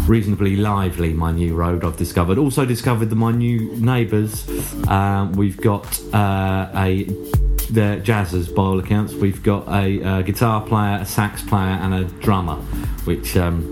reasonably 0.06 0.56
lively. 0.56 1.12
My 1.12 1.32
new 1.32 1.54
road, 1.54 1.84
I've 1.84 1.96
discovered. 1.96 2.38
Also 2.38 2.64
discovered 2.64 3.06
that 3.06 3.16
my 3.16 3.32
new 3.32 3.74
neighbours. 3.76 4.48
Um, 4.88 5.32
we've 5.32 5.56
got 5.56 6.00
uh, 6.14 6.70
a 6.74 7.04
the 7.70 8.00
jazzers 8.02 8.54
by 8.54 8.62
all 8.62 8.78
accounts. 8.78 9.12
We've 9.14 9.42
got 9.42 9.68
a, 9.68 10.00
a, 10.00 10.22
guitar 10.22 10.62
player, 10.62 10.98
a 11.00 11.04
sax 11.04 11.42
player, 11.42 11.78
and 11.82 11.94
a 11.94 12.04
drummer, 12.04 12.58
which 13.08 13.38
um, 13.38 13.62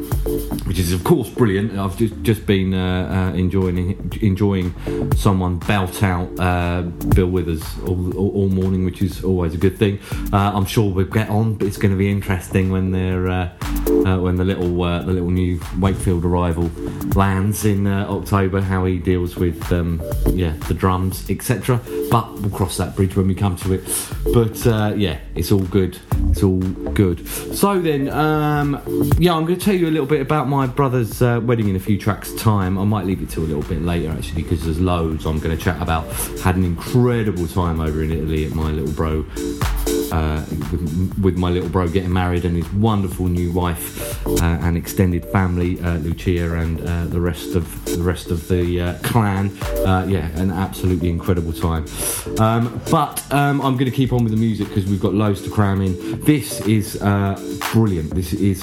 which 0.65 0.79
is 0.79 0.95
of 0.95 1.05
course 1.05 1.29
brilliant. 1.29 1.79
I've 1.79 1.97
just 1.99 2.15
just 2.23 2.47
been 2.47 2.73
uh, 2.73 3.33
uh, 3.35 3.37
enjoying 3.37 4.11
enjoying 4.23 4.75
someone 5.15 5.59
belt 5.59 6.03
out 6.03 6.29
uh, 6.41 6.81
Bill 7.15 7.27
Withers 7.27 7.63
all, 7.81 8.17
all, 8.17 8.31
all, 8.31 8.49
morning, 8.49 8.87
which 8.87 9.03
is 9.03 9.23
always 9.23 9.53
a 9.53 9.59
good 9.59 9.77
thing. 9.77 10.01
Uh, 10.33 10.53
I'm 10.55 10.65
sure 10.65 10.91
we'll 10.91 11.05
get 11.05 11.29
on, 11.29 11.57
but 11.57 11.69
it's 11.69 11.77
going 11.77 11.93
to 11.93 11.99
be 11.99 12.11
interesting 12.11 12.73
when 12.73 12.93
they're 12.93 13.29
uh, 13.29 13.51
uh, 14.07 14.19
when 14.19 14.37
the 14.37 14.45
little 14.45 14.75
the 14.75 15.13
little 15.13 15.31
new 15.31 15.61
Wakefield 15.79 16.25
arrival 16.25 16.71
lands 17.15 17.67
in 17.67 17.87
October. 17.87 18.63
How 18.63 18.87
he 18.87 18.97
deals 18.99 19.37
with 19.37 19.71
um, 19.71 20.01
yeah 20.31 20.57
the 20.67 20.75
drums, 20.75 21.29
etc. 21.29 21.79
But 22.11 22.33
we'll 22.41 22.57
cross 22.57 22.79
that 22.79 22.97
bridge 22.97 23.17
when 23.17 23.29
we 23.29 23.35
come 23.35 23.57
to 23.57 23.75
it. 23.75 23.85
But 24.33 24.57
yeah, 24.97 25.19
it's 25.35 25.53
all 25.53 25.67
good. 25.81 25.99
It's 26.31 26.43
all 26.43 26.61
good. 26.95 27.27
So 27.29 27.81
then, 27.81 28.09
um, 28.09 28.83
yeah, 29.19 29.26
I'm 29.35 29.45
going 29.45 29.59
to 29.59 29.65
tell 29.65 29.75
you 29.75 29.89
a 29.89 29.91
little 29.91 30.07
bit 30.07 30.21
about 30.21 30.49
my 30.49 30.67
brother's 30.67 31.21
uh, 31.21 31.41
wedding 31.43 31.69
in 31.69 31.75
a 31.75 31.81
few 31.81 31.99
tracks' 31.99 32.33
time. 32.35 32.79
I 32.79 32.85
might 32.85 33.07
leave 33.07 33.23
it 33.23 33.31
to 33.31 33.41
a 33.41 33.43
little 33.43 33.63
bit 33.63 33.83
later 33.83 34.11
actually 34.11 34.43
because 34.43 34.65
there's 34.65 34.79
loads 34.79 35.27
I'm 35.27 35.41
going 35.41 35.57
to 35.57 35.63
chat 35.63 35.83
about. 35.83 36.05
Had 36.43 36.57
an 36.57 36.65
incredible 36.65 37.49
time 37.49 37.81
over 37.81 38.03
in 38.03 38.13
Italy 38.13 38.45
at 38.45 38.53
my 38.53 38.71
little 38.71 38.93
bro 38.93 39.25
uh, 40.13 40.45
with, 40.71 41.19
with, 41.23 41.37
my 41.37 41.51
little 41.51 41.69
bro 41.69 41.89
getting 41.89 42.13
married 42.13 42.45
and 42.45 42.57
his 42.57 42.71
wonderful 42.75 43.27
new 43.27 43.53
wife 43.53 44.27
uh, 44.27 44.45
and 44.45 44.77
extended 44.77 45.25
family, 45.27 45.81
uh, 45.81 45.97
Lucia 45.99 46.55
and 46.55 46.81
uh, 46.81 47.05
the 47.07 47.21
rest 47.21 47.55
of 47.55 47.85
the 47.85 48.03
rest 48.03 48.31
of 48.31 48.49
the 48.49 48.99
clan. 49.03 49.51
Yeah, 50.09 50.29
an 50.39 50.51
absolutely 50.51 51.09
incredible 51.09 51.53
time. 51.53 51.87
Um, 52.39 52.81
but 52.91 53.25
um, 53.33 53.61
I'm 53.61 53.75
going 53.75 53.91
to 53.91 53.97
keep 53.97 54.13
on 54.13 54.23
with 54.23 54.33
the 54.33 54.39
music 54.39 54.69
because 54.69 54.87
we've 54.87 55.01
got 55.01 55.15
loads 55.15 55.43
to 55.43 55.51
cram 55.51 55.81
in. 55.81 56.21
This 56.21 56.61
is 56.63 56.97
brilliant. 57.73 58.15
This 58.15 58.33
is 58.33 58.63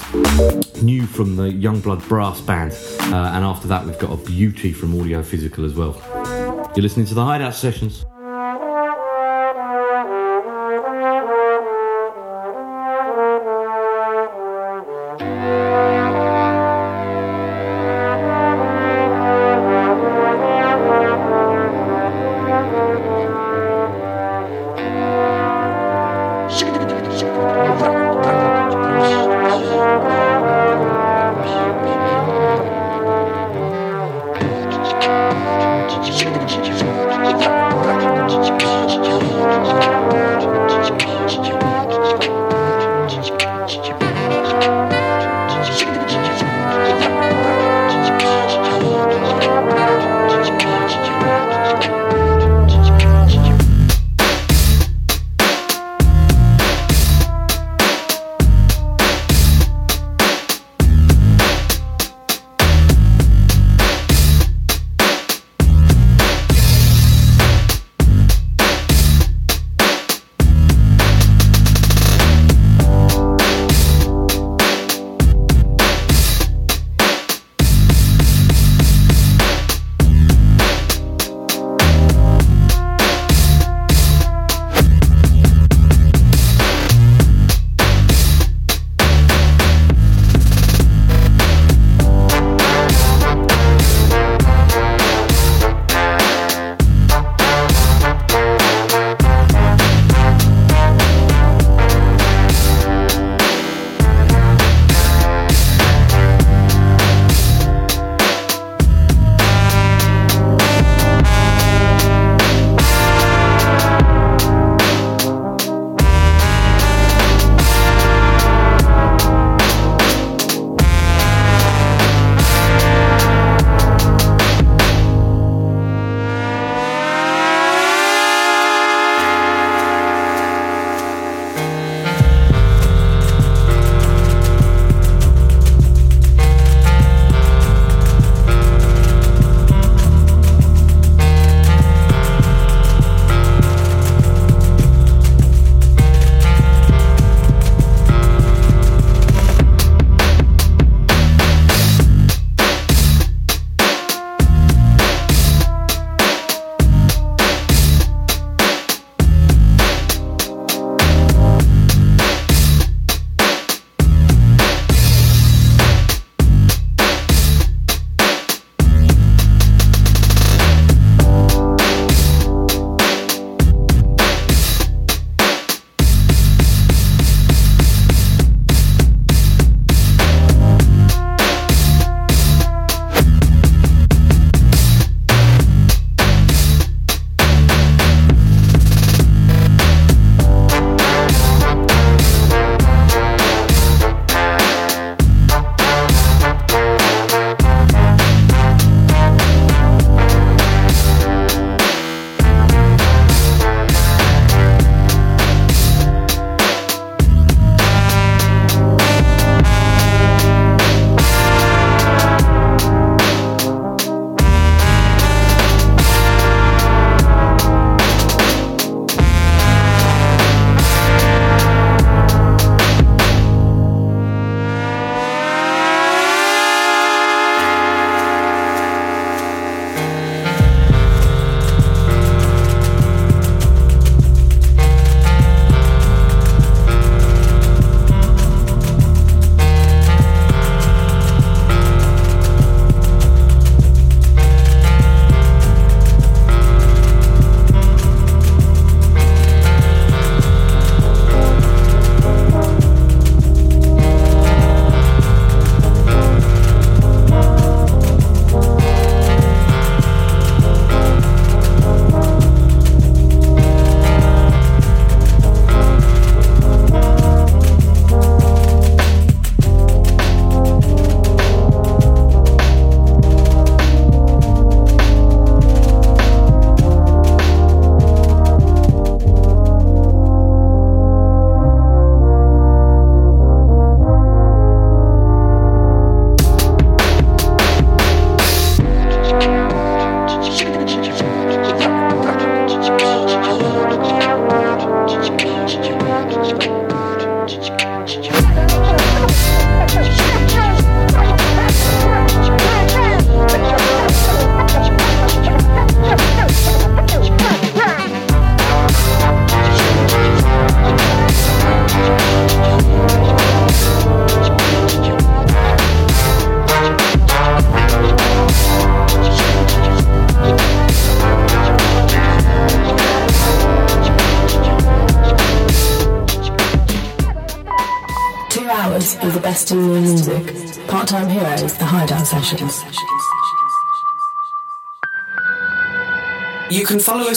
new 0.82 1.06
from 1.06 1.36
the 1.36 1.44
Youngblood 1.44 2.06
Brass 2.08 2.40
Band, 2.40 2.72
and 3.00 3.44
after 3.44 3.68
that 3.68 3.84
we've 3.84 3.98
got 3.98 4.12
a 4.12 4.24
beauty 4.24 4.72
from 4.72 4.92
Audiophysical 4.94 5.64
as 5.64 5.74
well. 5.74 6.00
You're 6.74 6.82
listening 6.82 7.06
to 7.06 7.14
the 7.14 7.24
Hideout 7.24 7.54
Sessions. 7.54 8.04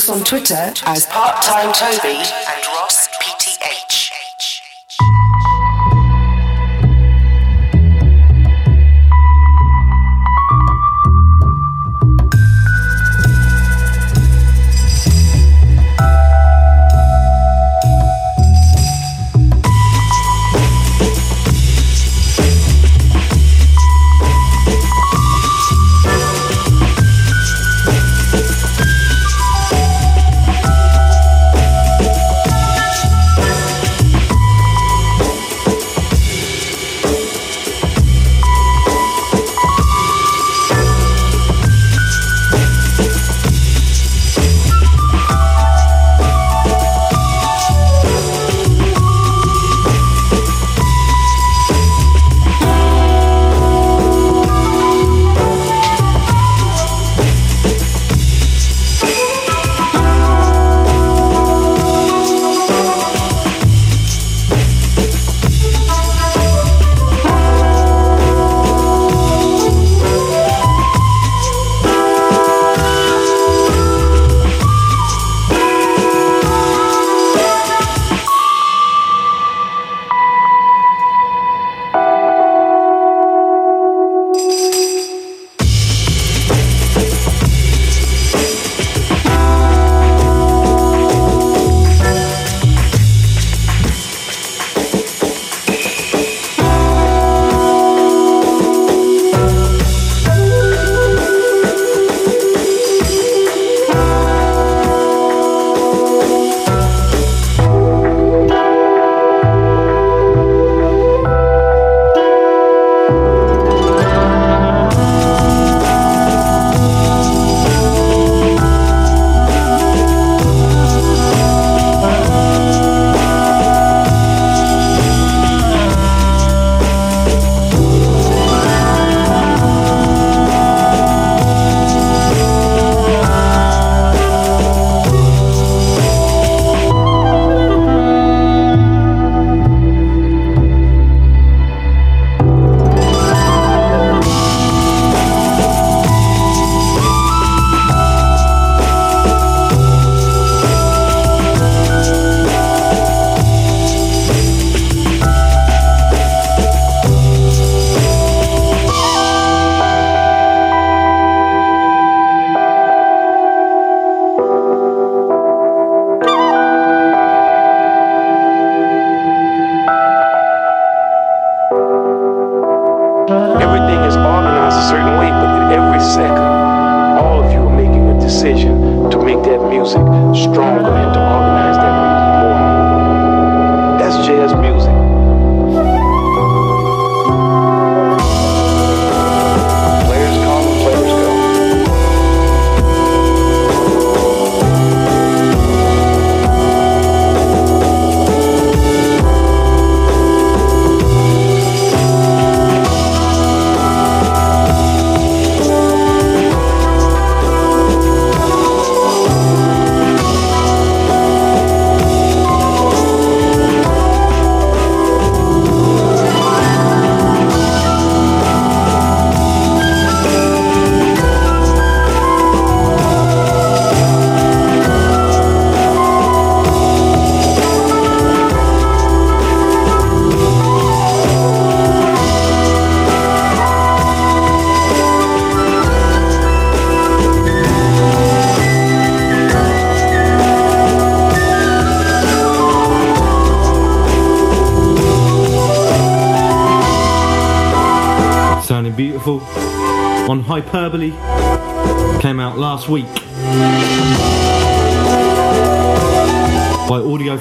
On 0.09 0.23
Twitter 0.23 0.73
as 0.85 1.05
Part 1.07 1.41
Time 1.41 1.73
Toby 1.73 2.23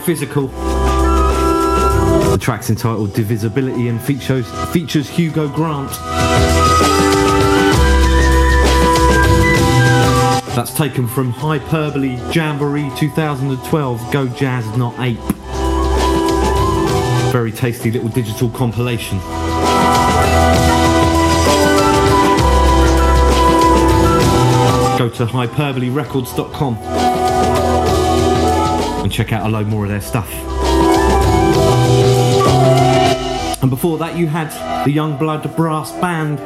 Physical. 0.06 0.46
The 0.46 2.38
track's 2.40 2.70
entitled 2.70 3.12
Divisibility 3.12 3.88
and 3.88 4.00
features, 4.00 4.48
features 4.70 5.08
Hugo 5.08 5.48
Kant. 5.48 5.90
That's 10.54 10.72
taken 10.74 11.08
from 11.08 11.32
Hiperbole 11.32 12.20
Jamboree 12.32 12.88
2012 12.96 14.12
Go 14.12 14.28
Jazz 14.28 14.64
Not 14.78 14.94
Ape. 15.00 15.18
Very 17.32 17.50
tasty 17.50 17.90
little 17.90 18.08
digital 18.08 18.48
compilation. 18.50 19.18
Go 24.96 25.08
to 25.08 25.26
hyperbolerecords.com 25.26 27.25
check 29.16 29.32
out 29.32 29.46
a 29.46 29.48
load 29.48 29.66
more 29.66 29.84
of 29.84 29.88
their 29.88 30.02
stuff. 30.02 30.30
And 33.62 33.70
before 33.70 33.96
that, 33.96 34.14
you 34.14 34.26
had 34.26 34.50
the 34.84 34.94
Youngblood 34.94 35.56
Brass 35.56 35.90
Band 35.92 36.38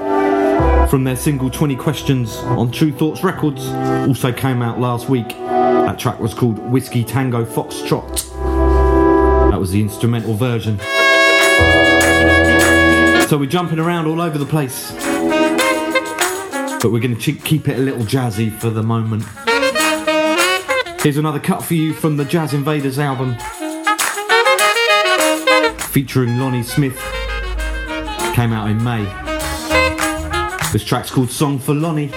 from 0.88 1.02
their 1.02 1.16
single 1.16 1.50
20 1.50 1.74
Questions 1.74 2.36
on 2.36 2.70
Tru 2.70 2.92
Thoughts 2.92 3.24
Records. 3.24 3.66
Also 4.06 4.32
came 4.32 4.62
out 4.62 4.78
last 4.78 5.08
week. 5.08 5.30
That 5.30 5.98
track 5.98 6.20
was 6.20 6.32
called 6.32 6.60
Whiskey 6.60 7.02
Tango 7.02 7.44
Foxtrot. 7.44 8.30
That 9.50 9.58
was 9.58 9.72
the 9.72 9.80
instrumental 9.80 10.34
version. 10.34 10.78
So 13.28 13.36
we're 13.36 13.46
jumping 13.46 13.80
around 13.80 14.06
all 14.06 14.20
over 14.20 14.38
the 14.38 14.46
place. 14.46 14.92
But 16.80 16.92
we're 16.92 17.00
going 17.00 17.18
to 17.18 17.32
keep 17.32 17.66
it 17.66 17.78
a 17.78 17.82
little 17.82 18.04
jazzy 18.04 18.52
for 18.52 18.70
the 18.70 18.84
moment. 18.84 19.24
Here's 21.02 21.16
another 21.16 21.40
cut 21.40 21.64
for 21.64 21.72
you 21.72 21.94
from 21.94 22.18
the 22.18 22.24
Jazzinvaders 22.24 22.98
album. 22.98 23.34
Featuring 25.78 26.38
Lonnie 26.38 26.62
Smith. 26.62 26.98
Came 28.34 28.52
out 28.52 28.68
in 28.68 28.84
May. 28.84 29.04
This 30.74 30.84
track's 30.84 31.10
called 31.10 31.30
Song 31.30 31.58
for 31.58 31.72
Lonnie. 31.72 32.10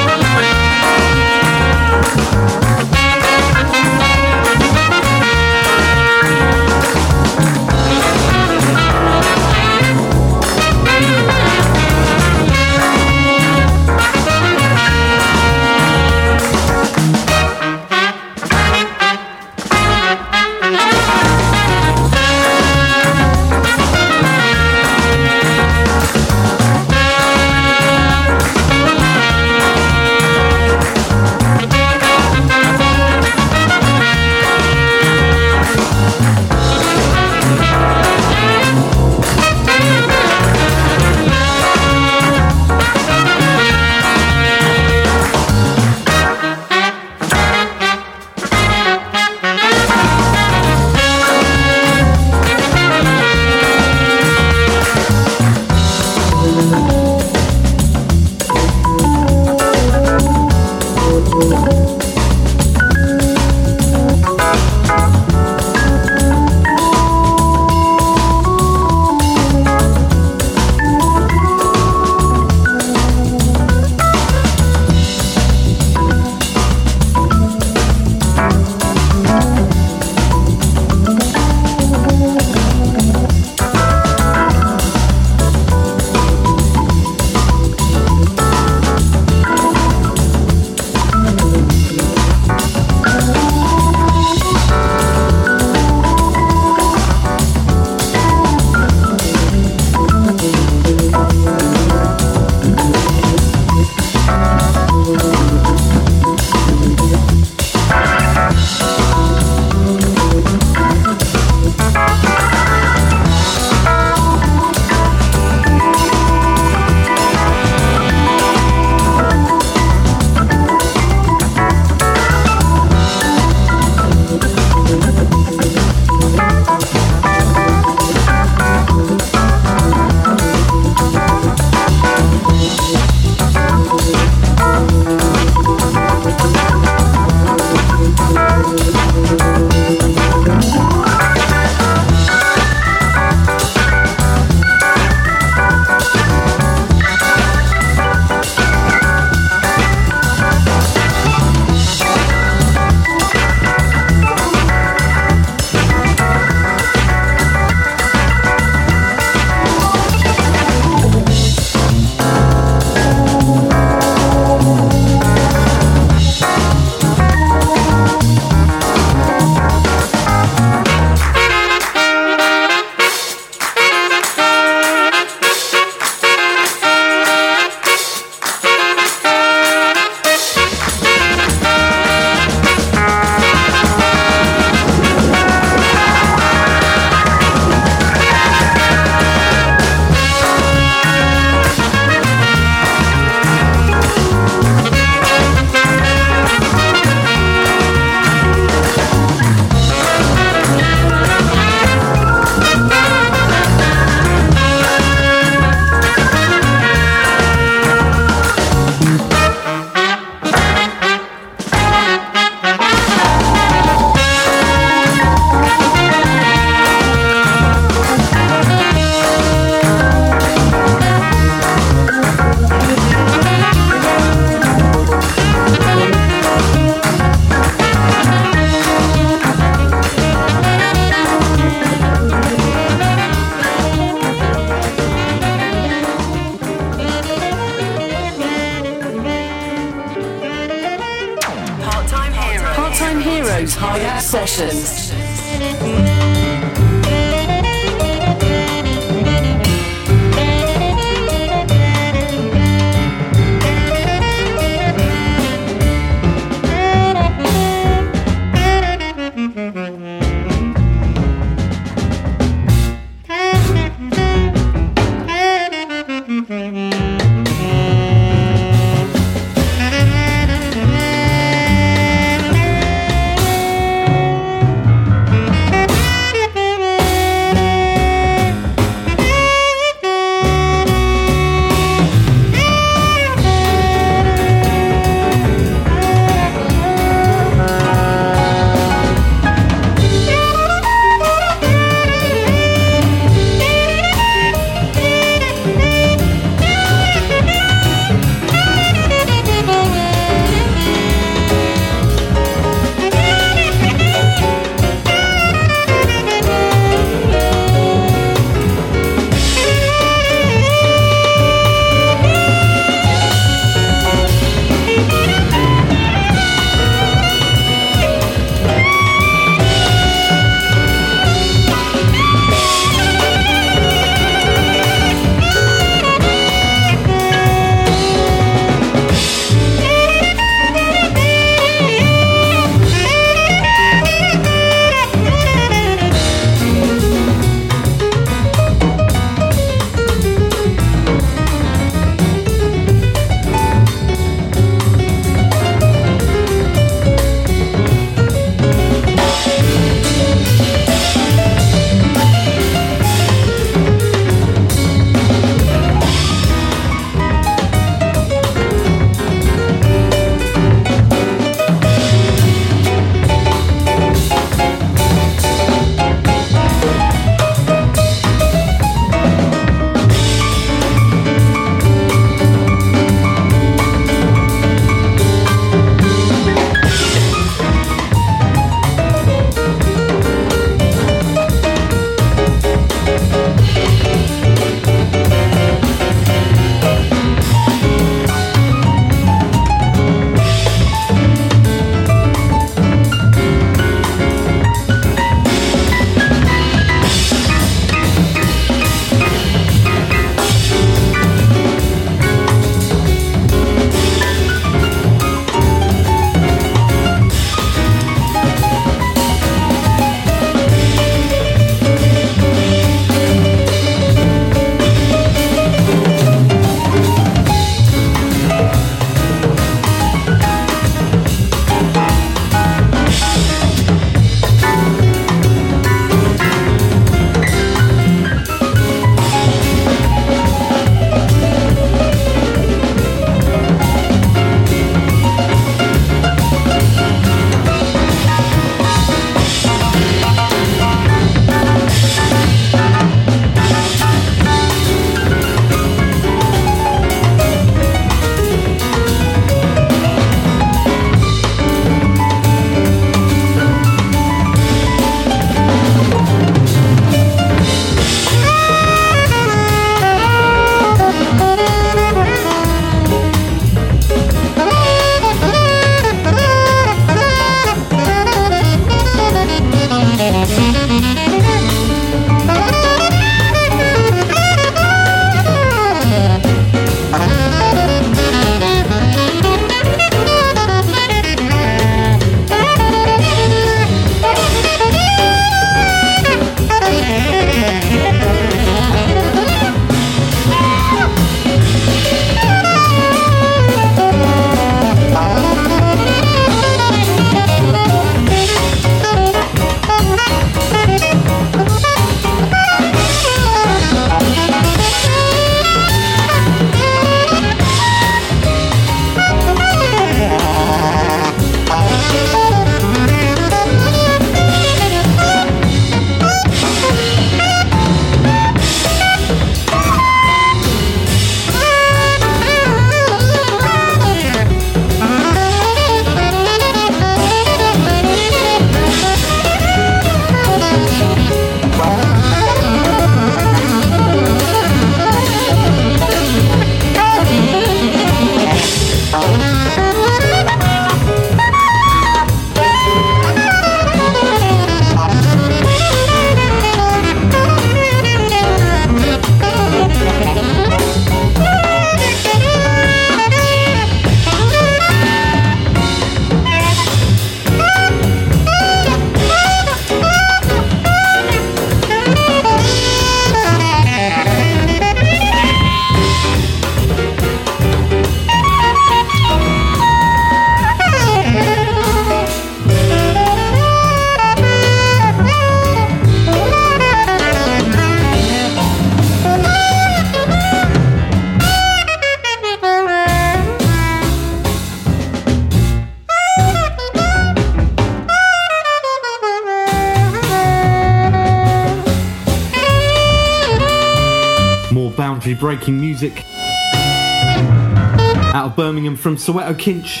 Of 598.52 598.56
Birmingham 598.56 598.96
from 598.96 599.16
Soweto 599.16 599.54
Kinch. 599.54 600.00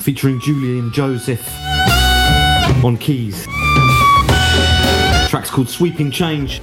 Featuring 0.00 0.40
Julian 0.40 0.90
Joseph 0.92 1.46
on 2.84 2.96
keys. 2.96 3.44
track's 5.28 5.50
called 5.50 5.68
Sweeping 5.68 6.10
Change. 6.10 6.60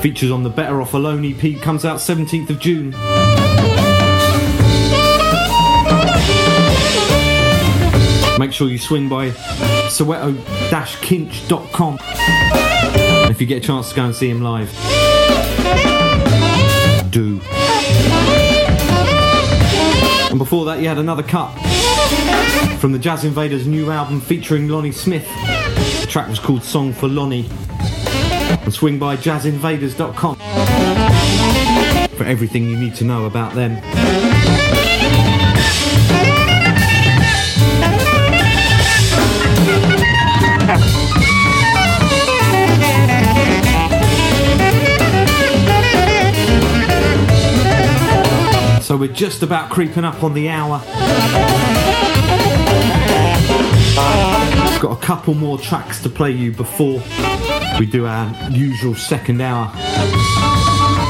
Features 0.00 0.30
on 0.30 0.42
the 0.42 0.52
Better 0.54 0.82
Off 0.82 0.92
Alone 0.94 1.24
EP, 1.24 1.60
comes 1.60 1.84
out 1.84 1.98
17th 1.98 2.50
of 2.50 2.58
June. 2.58 2.90
Make 8.38 8.52
sure 8.52 8.68
you 8.68 8.78
swing 8.78 9.08
by 9.08 9.30
soweto-kinch.com 9.30 11.98
if 13.30 13.40
you 13.40 13.46
get 13.46 13.62
a 13.62 13.66
chance 13.66 13.90
to 13.90 13.94
go 13.94 14.04
and 14.04 14.14
see 14.14 14.28
him 14.28 14.42
live. 14.42 15.13
Do. 17.14 17.40
And 20.30 20.36
before 20.36 20.64
that, 20.64 20.80
you 20.80 20.88
had 20.88 20.98
another 20.98 21.22
cut 21.22 21.52
from 22.80 22.90
the 22.90 22.98
Jazzinvaders' 22.98 23.66
new 23.66 23.92
album 23.92 24.20
featuring 24.20 24.66
Lonnie 24.66 24.90
Smith. 24.90 25.24
The 26.00 26.08
track 26.08 26.28
was 26.28 26.40
called 26.40 26.64
Song 26.64 26.92
for 26.92 27.06
Lonnie. 27.06 27.48
And 28.64 28.74
swing 28.74 28.98
by 28.98 29.16
jazzinvaders.com 29.16 30.36
for 32.16 32.24
everything 32.24 32.64
you 32.64 32.76
need 32.76 32.96
to 32.96 33.04
know 33.04 33.26
about 33.26 33.54
them. 33.54 34.33
So 48.94 48.98
we're 48.98 49.12
just 49.12 49.42
about 49.42 49.70
creeping 49.70 50.04
up 50.04 50.22
on 50.22 50.34
the 50.34 50.48
hour. 50.48 50.78
Got 54.80 54.92
a 54.92 55.00
couple 55.00 55.34
more 55.34 55.58
tracks 55.58 56.00
to 56.04 56.08
play 56.08 56.30
you 56.30 56.52
before 56.52 57.02
we 57.80 57.86
do 57.86 58.06
our 58.06 58.32
usual 58.52 58.94
second 58.94 59.40
hour 59.40 59.68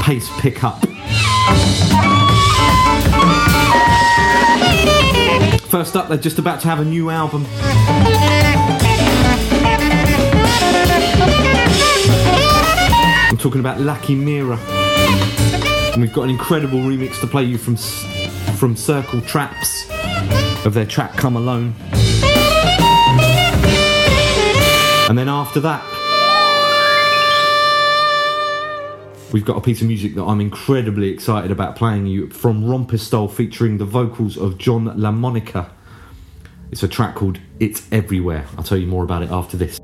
pace 0.02 0.30
pickup. 0.40 0.80
First 5.68 5.94
up, 5.94 6.08
they're 6.08 6.16
just 6.16 6.38
about 6.38 6.60
to 6.60 6.68
have 6.68 6.80
a 6.80 6.86
new 6.86 7.10
album. 7.10 7.44
I'm 13.28 13.36
talking 13.36 13.60
about 13.60 13.76
Laki 13.76 14.16
Mera. 14.16 14.58
And 15.94 16.02
we've 16.02 16.12
got 16.12 16.22
an 16.22 16.30
incredible 16.30 16.80
remix 16.80 17.20
to 17.20 17.28
play 17.28 17.44
you 17.44 17.56
from 17.56 17.76
from 18.56 18.76
Circle 18.76 19.20
Traps 19.20 19.88
of 20.66 20.74
their 20.74 20.86
track 20.86 21.12
Come 21.12 21.36
Alone. 21.36 21.72
And 25.08 25.16
then 25.16 25.28
after 25.28 25.60
that, 25.60 25.84
we've 29.32 29.44
got 29.44 29.56
a 29.56 29.60
piece 29.60 29.82
of 29.82 29.86
music 29.86 30.16
that 30.16 30.24
I'm 30.24 30.40
incredibly 30.40 31.10
excited 31.10 31.52
about 31.52 31.76
playing 31.76 32.06
you 32.06 32.28
from 32.28 32.64
Rumpistol 32.64 33.30
featuring 33.30 33.78
the 33.78 33.84
vocals 33.84 34.36
of 34.36 34.58
John 34.58 34.86
LaMonica. 34.86 35.70
It's 36.72 36.82
a 36.82 36.88
track 36.88 37.14
called 37.14 37.38
It's 37.60 37.86
Everywhere. 37.92 38.46
I'll 38.58 38.64
tell 38.64 38.78
you 38.78 38.88
more 38.88 39.04
about 39.04 39.22
it 39.22 39.30
after 39.30 39.56
this. 39.56 39.78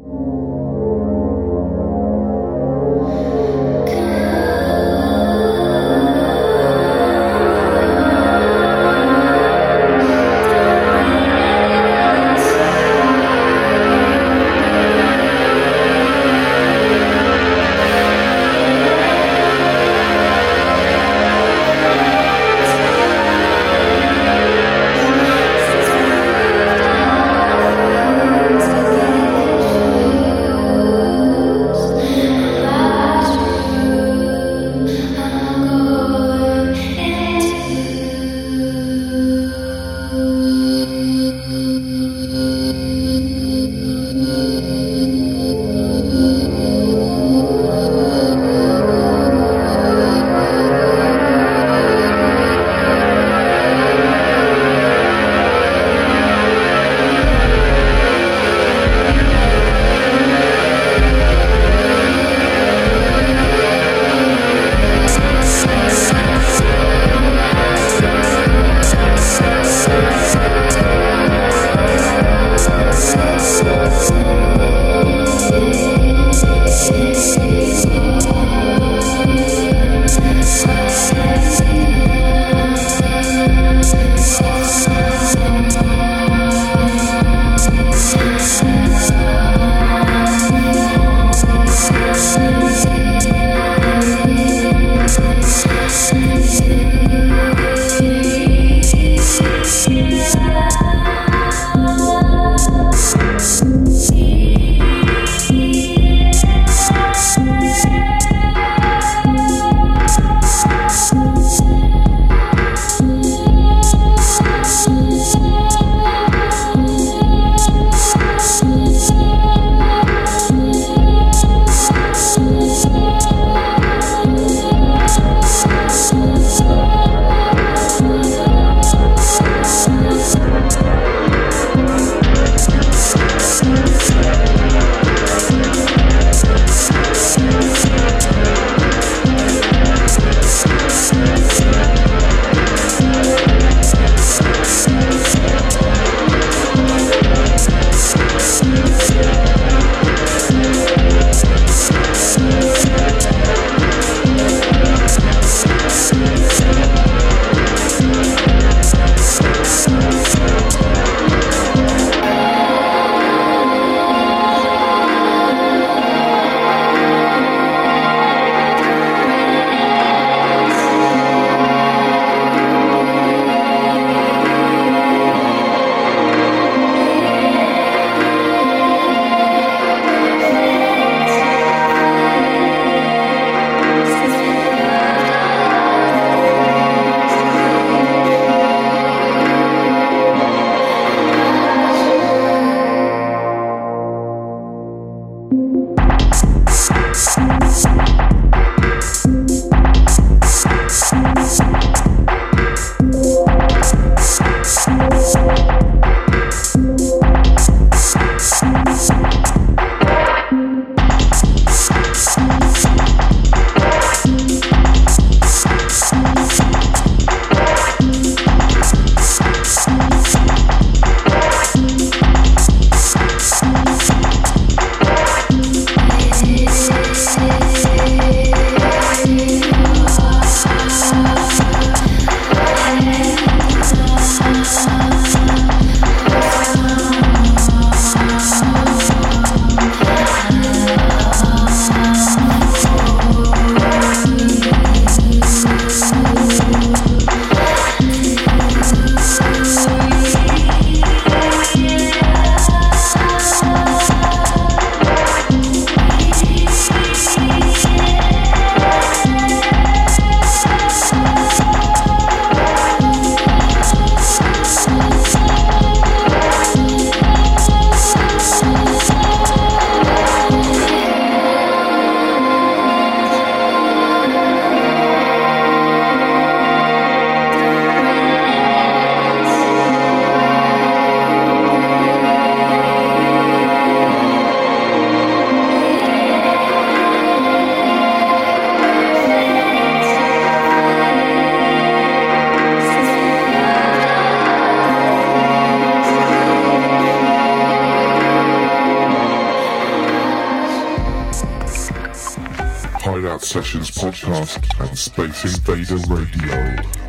Podcast 304.21 304.81
and 304.81 304.99
Space 304.99 305.45
Invader 305.45 305.97
Radio. 306.15 307.00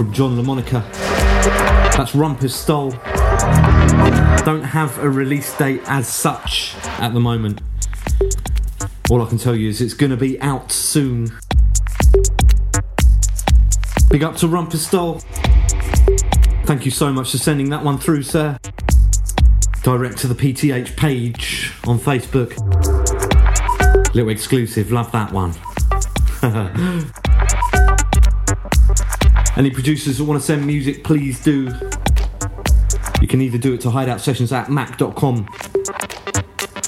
From 0.00 0.14
John 0.14 0.34
LaMonica. 0.38 0.82
That's 1.94 2.12
Rumpistol. 2.12 2.92
Don't 4.46 4.62
have 4.62 4.98
a 4.98 5.10
release 5.10 5.54
date 5.58 5.82
as 5.84 6.08
such 6.08 6.74
at 6.98 7.12
the 7.12 7.20
moment. 7.20 7.60
All 9.10 9.20
I 9.20 9.26
can 9.28 9.36
tell 9.36 9.54
you 9.54 9.68
is 9.68 9.82
it's 9.82 9.92
going 9.92 10.08
to 10.08 10.16
be 10.16 10.40
out 10.40 10.72
soon. 10.72 11.26
Big 14.08 14.24
up 14.24 14.36
to 14.36 14.46
Rumpistol. 14.46 15.22
Thank 16.64 16.86
you 16.86 16.90
so 16.90 17.12
much 17.12 17.32
for 17.32 17.36
sending 17.36 17.68
that 17.68 17.84
one 17.84 17.98
through, 17.98 18.22
sir. 18.22 18.58
Direct 19.82 20.16
to 20.16 20.28
the 20.28 20.34
PTH 20.34 20.96
page 20.96 21.74
on 21.86 21.98
Facebook. 21.98 22.56
Little 24.14 24.30
exclusive, 24.30 24.92
love 24.92 25.12
that 25.12 25.30
one. 25.30 25.52
Any 29.60 29.68
producers 29.70 30.16
that 30.16 30.24
want 30.24 30.40
to 30.40 30.46
send 30.46 30.66
music, 30.66 31.04
please 31.04 31.44
do. 31.44 31.70
You 33.20 33.28
can 33.28 33.42
either 33.42 33.58
do 33.58 33.74
it 33.74 33.82
to 33.82 33.90
hideout 33.90 34.22
sessions 34.22 34.52
at 34.52 34.70
mac.com 34.70 35.46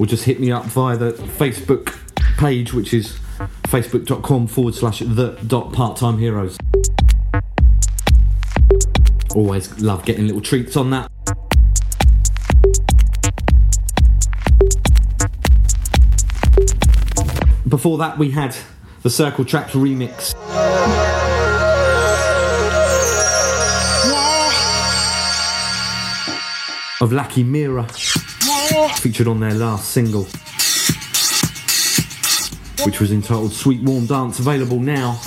or 0.01 0.07
just 0.07 0.25
hit 0.25 0.41
me 0.41 0.51
up 0.51 0.64
via 0.64 0.97
the 0.97 1.12
Facebook 1.12 1.95
page, 2.39 2.73
which 2.73 2.95
is 2.95 3.18
facebook.com 3.64 4.47
forward 4.47 4.75
slash 4.75 5.01
the 5.01 5.39
dot 5.47 5.75
part 5.75 5.99
time 5.99 6.16
heroes. 6.16 6.57
Always 9.35 9.79
love 9.83 10.07
getting 10.07 10.27
little 10.27 10.41
treats 10.41 10.75
on 10.75 10.89
that. 10.93 11.11
Before 17.68 17.99
that, 17.99 18.16
we 18.16 18.31
had 18.31 18.57
the 19.03 19.11
Circle 19.11 19.45
Traps 19.45 19.75
remix. 19.75 20.33
Of 27.03 27.11
Laki 27.11 27.44
Mera, 27.44 27.82
featured 28.98 29.26
on 29.26 29.40
their 29.40 29.55
last 29.55 29.90
single, 29.90 30.22
which 32.86 33.00
was 33.00 33.11
entitled 33.11 33.53
Sweet 33.53 33.82
Warm 33.82 34.07
Dance, 34.07 34.38
available 34.38 34.78
now 34.78 35.20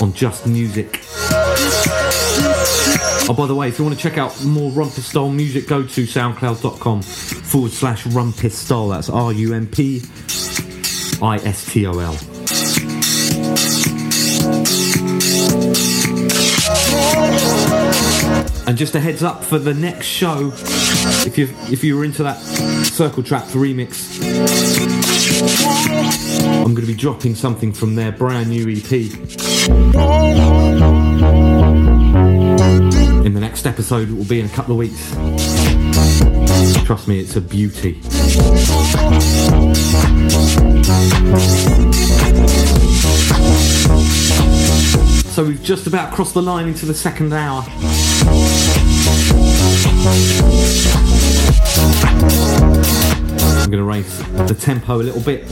on 0.00 0.12
Just 0.12 0.46
Music. 0.46 1.00
Oh, 3.28 3.34
by 3.36 3.46
the 3.48 3.54
way, 3.56 3.66
if 3.66 3.80
you 3.80 3.84
want 3.84 3.96
to 3.96 4.00
check 4.00 4.16
out 4.16 4.44
more 4.44 4.70
Rumpistol 4.70 5.34
music, 5.34 5.66
go 5.66 5.82
to 5.82 6.04
soundcloud.com 6.04 7.02
forward 7.02 7.72
slash 7.72 8.04
Rumpistol. 8.04 8.94
That's 8.94 9.10
R 9.10 9.32
U 9.32 9.54
M 9.54 9.66
P 9.66 10.02
I 11.20 11.38
S 11.38 11.66
T 11.72 11.84
O 11.88 11.98
L. 11.98 12.35
And 18.66 18.76
just 18.76 18.96
a 18.96 19.00
heads 19.00 19.22
up 19.22 19.44
for 19.44 19.60
the 19.60 19.72
next 19.72 20.06
show, 20.06 20.50
if 21.24 21.38
you 21.38 21.48
if 21.70 21.84
you 21.84 21.96
were 21.96 22.04
into 22.04 22.24
that 22.24 22.36
Circle 22.86 23.22
Traps 23.22 23.54
remix, 23.54 24.20
I'm 26.64 26.74
going 26.74 26.84
to 26.84 26.86
be 26.86 26.94
dropping 26.94 27.36
something 27.36 27.72
from 27.72 27.94
their 27.94 28.10
brand 28.10 28.50
new 28.50 28.68
EP. 28.68 28.92
In 33.24 33.34
the 33.34 33.40
next 33.40 33.66
episode, 33.66 34.10
it 34.10 34.14
will 34.14 34.24
be 34.24 34.40
in 34.40 34.46
a 34.46 34.50
couple 34.50 34.72
of 34.72 34.78
weeks. 34.78 35.14
Trust 36.84 37.06
me, 37.06 37.20
it's 37.20 37.36
a 37.36 37.40
beauty. 37.40 38.00
So 45.36 45.44
we've 45.44 45.62
just 45.62 45.86
about 45.86 46.14
crossed 46.14 46.32
the 46.32 46.40
line 46.40 46.66
into 46.66 46.86
the 46.86 46.94
second 46.94 47.30
hour. 47.34 47.62
I'm 53.60 53.70
going 53.70 53.72
to 53.72 53.84
raise 53.84 54.18
the 54.48 54.56
tempo 54.58 54.94
a 54.94 55.02
little 55.02 55.20
bit. 55.20 55.46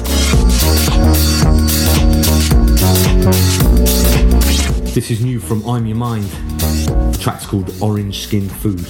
This 4.94 5.10
is 5.10 5.22
new 5.22 5.38
from 5.38 5.60
IMYRMIND. 5.64 6.30
The 7.12 7.18
track's 7.18 7.44
called 7.44 7.70
Orange 7.82 8.22
Skin 8.22 8.48
Food. 8.48 8.80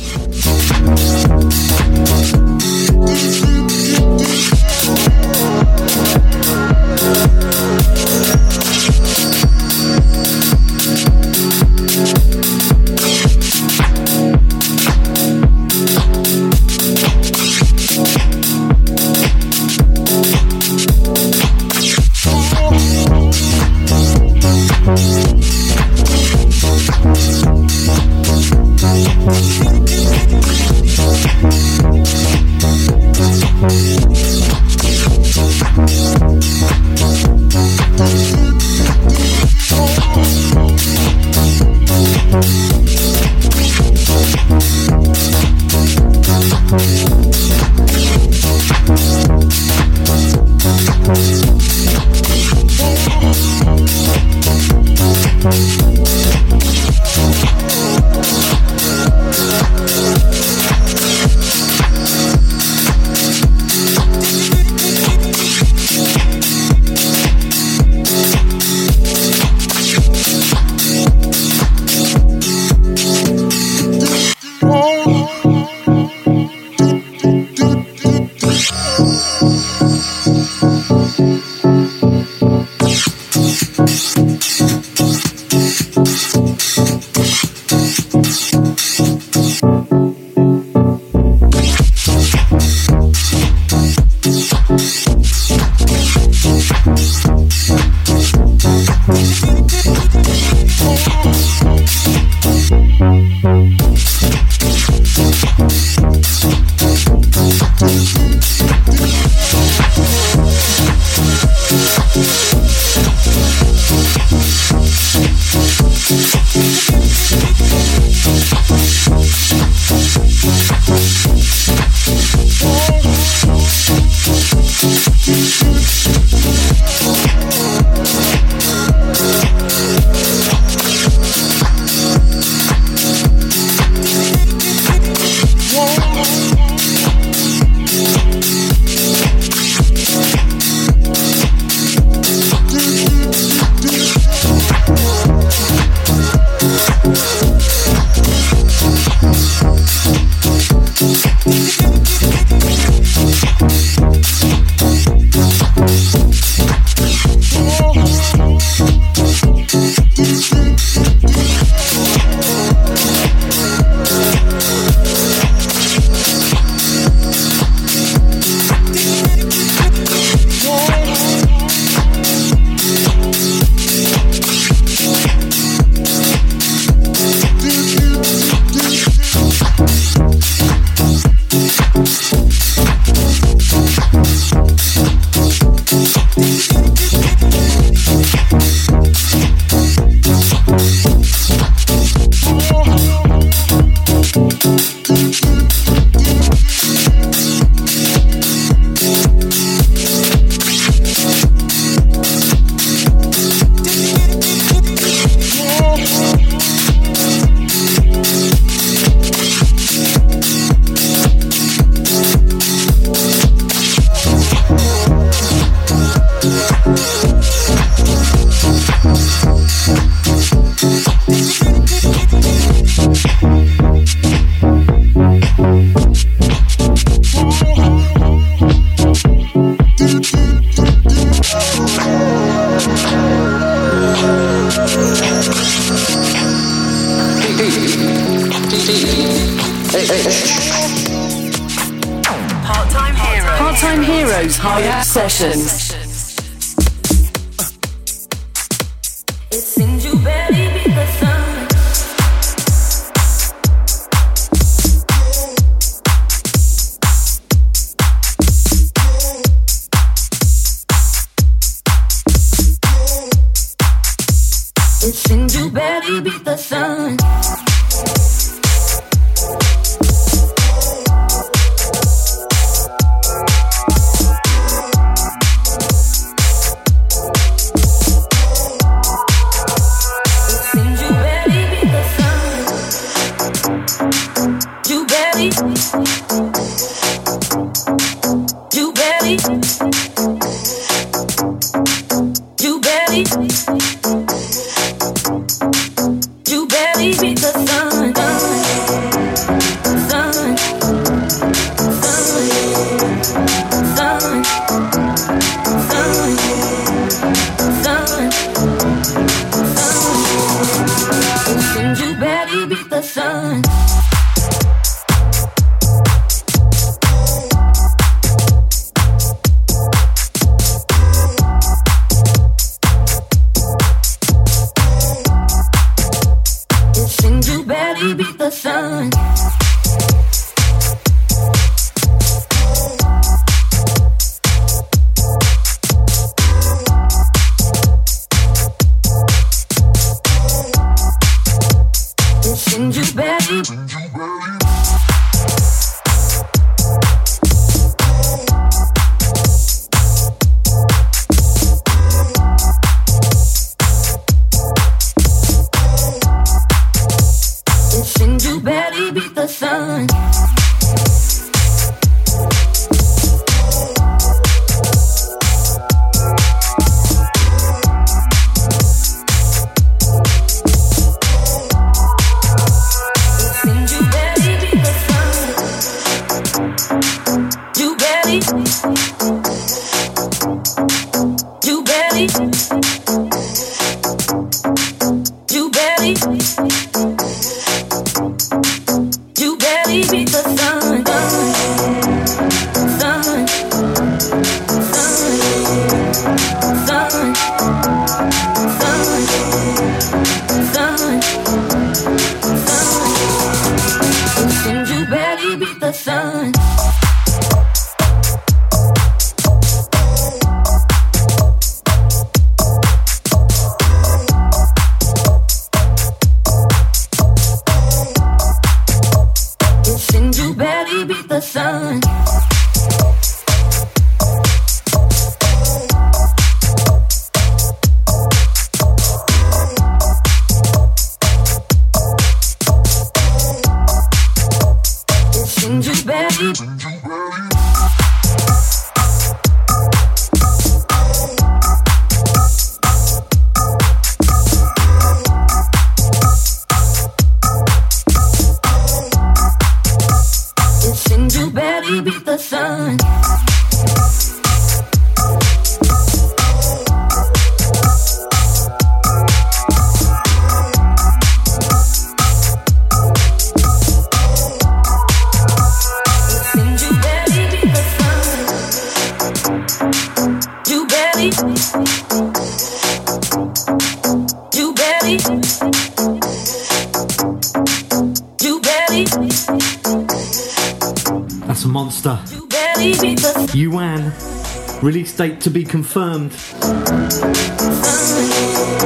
confirmed. 485.95 486.33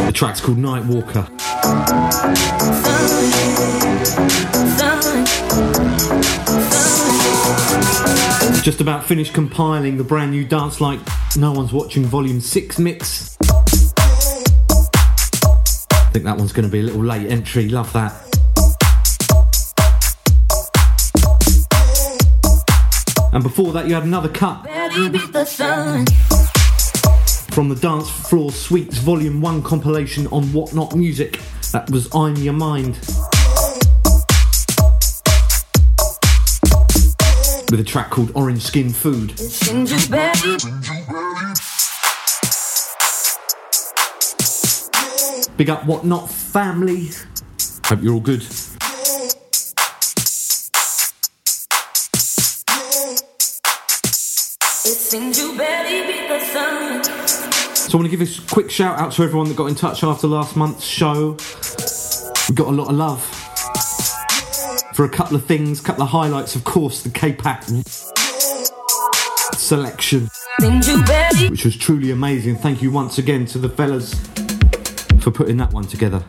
The 0.04 0.12
track's 0.12 0.42
called 0.42 0.58
Night 0.58 0.84
Walker. 0.84 1.26
Just 8.62 8.82
about 8.82 9.04
finished 9.04 9.32
compiling 9.32 9.96
the 9.96 10.04
brand 10.04 10.32
new 10.32 10.44
Dance 10.44 10.82
Like 10.82 11.00
No 11.34 11.52
One's 11.52 11.72
Watching 11.72 12.04
Volume 12.04 12.42
6 12.42 12.78
mix. 12.78 13.38
I 13.40 13.54
think 16.12 16.26
that 16.26 16.36
one's 16.36 16.52
going 16.52 16.66
to 16.66 16.72
be 16.72 16.80
a 16.80 16.82
little 16.82 17.02
late 17.02 17.30
entry, 17.30 17.70
love 17.70 17.90
that. 17.94 18.12
And 23.32 23.42
before 23.42 23.72
that, 23.72 23.88
you 23.88 23.94
had 23.94 24.04
another 24.04 24.28
cut 24.28 24.66
from 27.58 27.68
the 27.68 27.74
Dance 27.74 28.08
Floor 28.08 28.52
Suites 28.52 28.98
Volume 28.98 29.40
1 29.40 29.64
compilation 29.64 30.28
on 30.28 30.44
Wotnot 30.44 30.94
Music. 30.94 31.40
That 31.72 31.90
was 31.90 32.06
IMYRMIND. 32.10 32.94
With 37.68 37.80
a 37.80 37.84
track 37.84 38.10
called 38.10 38.30
Orange 38.36 38.62
Skin 38.62 38.90
Food. 38.90 39.30
Big 45.56 45.68
up 45.68 45.82
Wotnot 45.82 46.30
family. 46.30 47.10
Hope 47.86 48.04
you're 48.04 48.14
all 48.14 48.20
good. 48.20 48.46
So 57.88 57.96
I 57.96 58.02
want 58.02 58.10
to 58.10 58.16
give 58.18 58.28
a 58.28 58.52
quick 58.52 58.70
shout 58.70 58.98
out 58.98 59.12
to 59.12 59.22
everyone 59.22 59.48
that 59.48 59.56
got 59.56 59.64
in 59.64 59.74
touch 59.74 60.04
after 60.04 60.26
last 60.26 60.56
month's 60.56 60.84
show. 60.84 61.38
We 62.50 62.54
got 62.54 62.68
a 62.68 62.70
lot 62.70 62.88
of 62.88 62.96
love 62.96 63.24
for 64.92 65.06
a 65.06 65.08
couple 65.08 65.36
of 65.36 65.46
things, 65.46 65.80
couple 65.80 66.02
of 66.02 66.10
highlights. 66.10 66.54
Of 66.54 66.64
course, 66.64 67.02
the 67.02 67.10
selection, 69.56 70.28
Seems 70.60 70.86
you 70.86 71.02
barely 71.04 71.48
which 71.48 71.64
was 71.64 71.78
truly 71.78 72.10
amazing. 72.10 72.56
Thank 72.56 72.82
you 72.82 72.90
once 72.90 73.16
again 73.16 73.46
to 73.46 73.58
the 73.58 73.70
fellas 73.70 74.12
for 75.22 75.30
putting 75.30 75.56
that 75.56 75.72
one 75.72 75.84
together. 75.84 76.22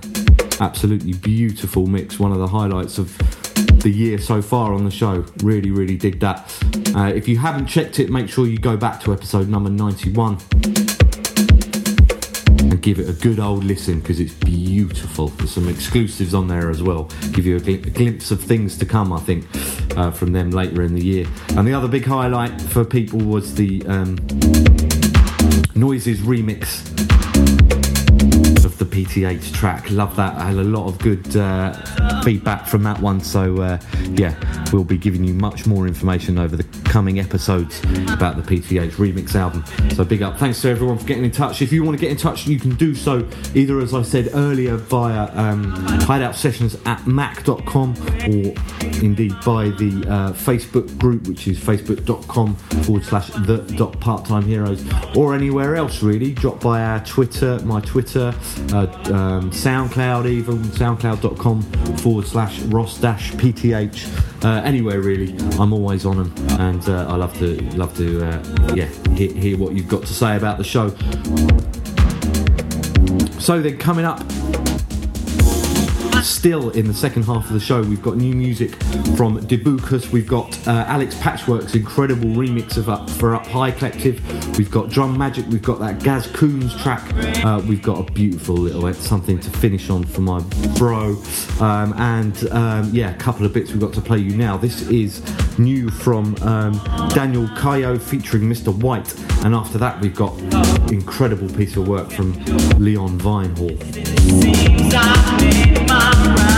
Absolutely 0.62 1.12
beautiful 1.12 1.88
mix. 1.88 2.20
One 2.20 2.32
of 2.32 2.38
the 2.38 2.48
highlights 2.48 2.98
of 2.98 3.18
the 3.82 3.92
year 3.92 4.18
so 4.18 4.42
far 4.42 4.74
on 4.74 4.86
the 4.86 4.92
show. 4.92 5.26
Really, 5.44 5.72
really 5.72 5.98
dig 5.98 6.22
that. 6.22 6.58
Uh, 6.96 7.12
if 7.14 7.28
you 7.28 7.38
haven't 7.38 7.68
checked 7.68 8.00
it, 8.00 8.10
make 8.10 8.30
sure 8.30 8.48
you 8.48 8.58
go 8.58 8.78
back 8.78 9.02
to 9.02 9.12
episode 9.12 9.50
number 9.50 9.70
91 9.70 10.38
and 12.70 12.82
give 12.82 13.00
it 13.00 13.10
a 13.10 13.14
good 13.14 13.40
old 13.40 13.64
listen 13.64 14.00
because 14.00 14.20
it's 14.20 14.34
beautiful. 14.34 15.28
There's 15.30 15.52
some 15.52 15.68
exclusives 15.68 16.34
on 16.34 16.48
there 16.48 16.70
as 16.70 16.84
well. 16.84 17.10
Give 17.32 17.46
you 17.46 17.58
a, 17.58 17.60
gl- 17.60 17.86
a 17.86 17.90
glimpse 17.90 18.32
of 18.32 18.42
things 18.42 18.78
to 18.78 18.86
come, 18.86 19.12
I 19.12 19.20
think, 19.20 19.46
uh, 19.98 20.12
from 20.12 20.34
them 20.34 20.52
later 20.52 20.84
in 20.84 20.94
the 20.94 21.04
year. 21.04 21.26
And 21.56 21.68
the 21.68 21.74
other 21.74 21.88
big 21.88 22.06
highlight 22.06 22.62
for 22.62 22.86
people 22.86 23.20
was 23.20 23.56
the 23.56 23.86
um, 23.88 24.16
Noises 25.76 26.20
remix 26.22 26.86
of 28.66 28.78
the 28.78 28.86
PTH 28.86 29.54
track. 29.54 29.90
Love 29.90 30.16
that. 30.18 30.36
I 30.36 30.46
had 30.48 30.58
a 30.58 30.64
lot 30.64 30.88
of 30.88 31.00
good 31.00 31.36
uh, 31.36 32.19
feedback 32.24 32.68
from 32.68 32.84
that 32.84 33.00
one. 33.00 33.22
So, 33.22 33.62
uh, 33.62 33.80
yeah, 34.12 34.36
we'll 34.72 34.84
be 34.84 34.98
giving 34.98 35.24
you 35.24 35.34
much 35.34 35.66
more 35.66 35.88
information 35.88 36.38
over 36.38 36.56
the 36.56 36.64
coming 36.84 37.20
episodes 37.20 37.80
about 38.12 38.36
the 38.36 38.44
PTH 38.44 38.92
remix 38.94 39.36
album. 39.36 39.64
So, 39.96 40.04
big 40.04 40.22
up. 40.22 40.38
Thanks 40.38 40.62
to 40.62 40.70
everyone 40.70 40.98
for 40.98 41.06
getting 41.06 41.26
in 41.26 41.32
touch. 41.32 41.62
If 41.62 41.72
you 41.72 41.84
want 41.84 41.98
to 41.98 42.02
get 42.02 42.12
in 42.12 42.18
touch, 42.18 42.48
you 42.48 42.60
can 42.60 42.76
do 42.76 42.96
so 42.96 43.28
either, 43.56 43.80
as 43.80 43.94
I 43.94 44.02
said 44.02 44.30
earlier, 44.34 44.76
via 44.76 45.30
um, 45.36 45.72
hideout 46.02 46.36
sessions 46.36 46.78
at 46.86 47.06
mac.com 47.08 47.96
or 48.28 48.54
indeed 49.02 49.34
by 49.46 49.70
the 49.70 50.06
uh, 50.08 50.34
Facebook 50.34 50.98
group, 50.98 51.28
which 51.28 51.48
is 51.48 51.60
facebook.com 51.60 52.56
forward 52.56 53.04
slash 53.04 53.28
the 53.30 53.58
dot 53.78 54.00
part 54.00 54.26
time 54.26 54.44
heroes, 54.44 54.84
or 55.16 55.34
anywhere 55.34 55.76
else 55.76 56.02
really. 56.02 56.34
Drop 56.34 56.60
by 56.62 56.82
our 56.82 57.04
Twitter, 57.06 57.60
my 57.64 57.80
Twitter, 57.82 58.34
uh, 58.74 58.88
um, 59.14 59.52
SoundCloud, 59.52 60.28
even 60.28 60.58
soundcloud.com 60.64 61.62
forward 61.98 62.09
slash 62.24 62.60
Ross 62.64 63.00
dash 63.00 63.32
PTH. 63.34 64.44
Uh, 64.44 64.62
anywhere 64.64 65.00
really, 65.02 65.38
I'm 65.60 65.74
always 65.74 66.06
on 66.06 66.18
them, 66.18 66.34
and 66.60 66.88
uh, 66.90 67.08
I 67.08 67.16
love 67.16 67.38
to 67.40 67.62
love 67.76 67.96
to 67.98 68.26
uh, 68.26 68.74
yeah 68.76 68.88
hear, 69.16 69.32
hear 69.34 69.58
what 69.58 69.74
you've 69.74 69.88
got 69.88 70.02
to 70.02 70.14
say 70.14 70.36
about 70.36 70.58
the 70.58 70.64
show. 70.64 70.90
So 73.40 73.62
then 73.62 73.78
coming 73.78 74.06
up 74.06 74.20
Still 76.24 76.70
in 76.72 76.88
the 76.88 76.94
second 76.94 77.24
half 77.24 77.46
of 77.48 77.54
the 77.54 77.60
show, 77.60 77.82
we've 77.82 78.02
got 78.02 78.18
new 78.18 78.34
music 78.36 78.72
from 79.16 79.40
Debucus. 79.48 80.12
We've 80.12 80.28
got 80.28 80.68
uh, 80.68 80.86
Alex 80.88 81.16
Patchwork's 81.16 81.76
incredible 81.76 82.30
remix 82.30 82.78
of 82.78 82.90
Up 82.90 83.10
for 83.10 83.36
Up 83.36 83.46
High 83.46 83.72
Collective. 83.72 84.58
We've 84.58 84.72
got 84.72 84.90
Drum 84.90 85.18
Magic. 85.18 85.46
We've 85.48 85.62
got 85.62 85.80
that 85.80 86.04
Gaz 86.04 86.28
Coombes 86.28 86.74
track. 86.82 87.04
Uh, 87.44 87.62
we've 87.68 87.82
got 87.82 88.10
a 88.10 88.12
beautiful 88.12 88.56
little 88.56 88.94
something 88.94 89.40
to 89.40 89.50
finish 89.50 89.90
on 89.90 90.04
for 90.04 90.22
my 90.22 90.40
bro. 90.78 91.22
Um, 91.60 91.94
and 91.98 92.50
um, 92.52 92.90
yeah, 92.94 93.14
a 93.14 93.18
couple 93.18 93.46
of 93.46 93.54
bits 93.54 93.72
we've 93.72 93.82
got 93.82 93.94
to 93.94 94.02
play 94.02 94.20
you 94.20 94.36
now. 94.36 94.58
This 94.58 94.82
is 94.90 95.22
new 95.58 95.90
from 95.90 96.36
um, 96.42 96.74
Daniel 97.14 97.50
Kyo 97.56 97.98
featuring 97.98 98.44
Mr. 98.44 98.74
White. 98.74 99.14
And 99.46 99.56
after 99.56 99.78
that, 99.78 100.00
we've 100.02 100.16
got 100.16 100.38
incredible 100.92 101.50
piece 101.50 101.78
of 101.78 101.88
work 101.88 102.12
from 102.12 102.34
Leon 102.78 103.20
Vynehall. 103.20 103.78
Come 106.12 106.34
with 106.34 106.49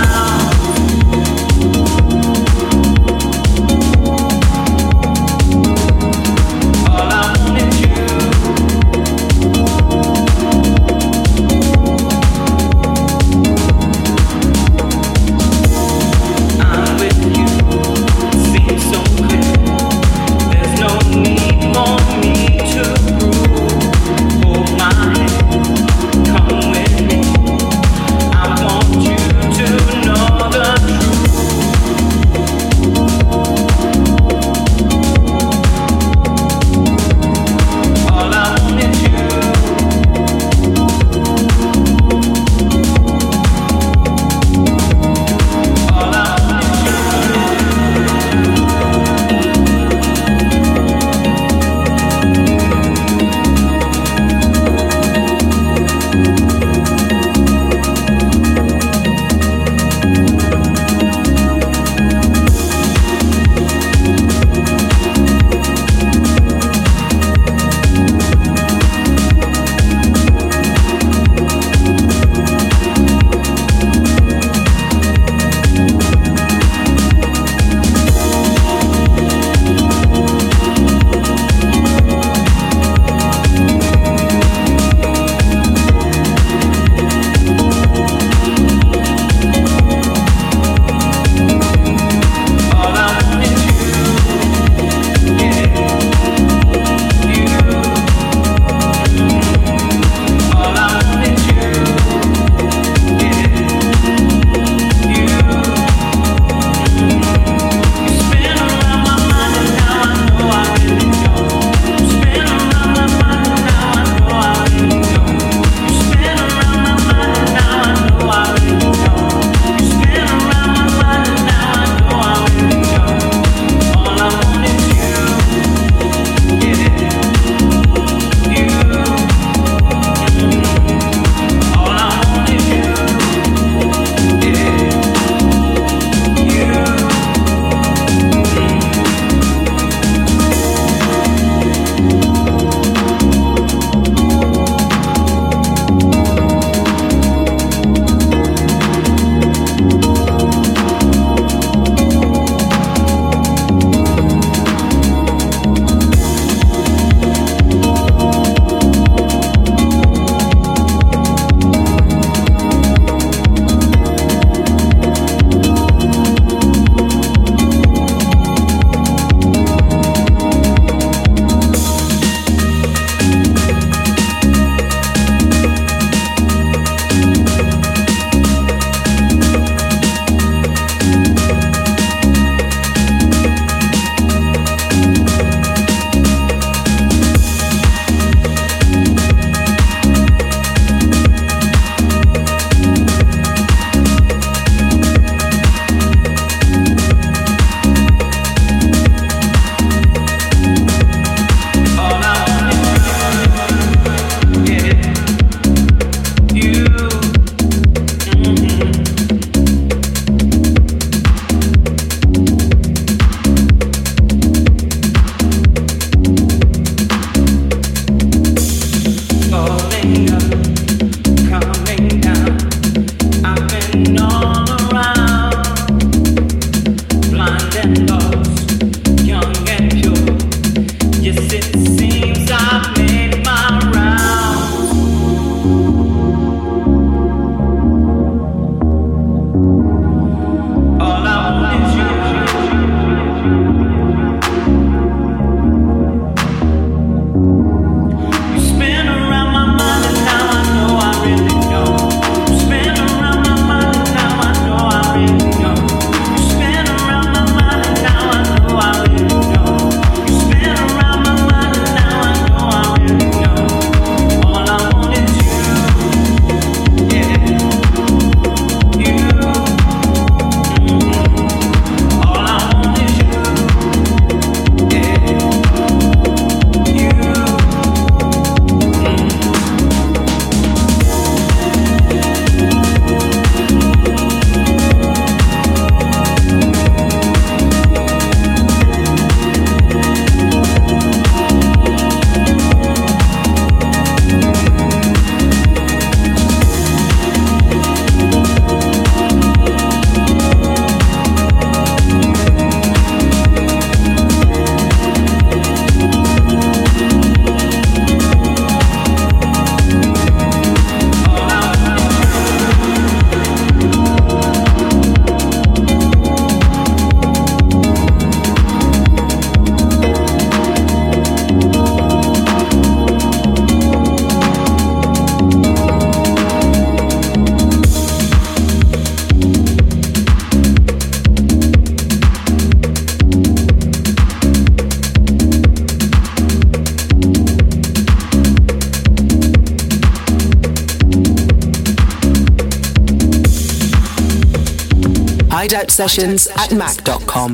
Sessions 346.01 346.49
at 346.57 346.73
mac.com. 346.73 347.53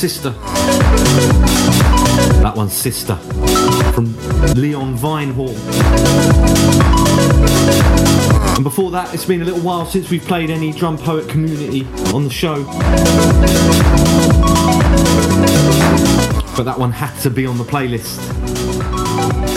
Sister. 0.09 0.31
That 2.41 2.53
one's 2.55 2.73
Sister 2.73 3.17
from 3.93 4.17
Leon 4.55 4.97
Vynehall. 4.97 5.53
And 8.55 8.63
before 8.63 8.93
that, 8.93 9.13
it's 9.13 9.25
been 9.25 9.43
a 9.43 9.45
little 9.45 9.63
while 9.63 9.85
since 9.85 10.09
we've 10.09 10.25
played 10.25 10.49
any 10.49 10.71
drum 10.71 10.97
poet 10.97 11.29
community 11.29 11.85
on 12.15 12.23
the 12.23 12.31
show. 12.31 12.63
But 16.57 16.63
that 16.63 16.79
one 16.79 16.93
had 16.93 17.19
to 17.23 17.31
be 17.31 17.45
on 17.45 17.59
the 17.59 17.65
playlist. 17.65 18.21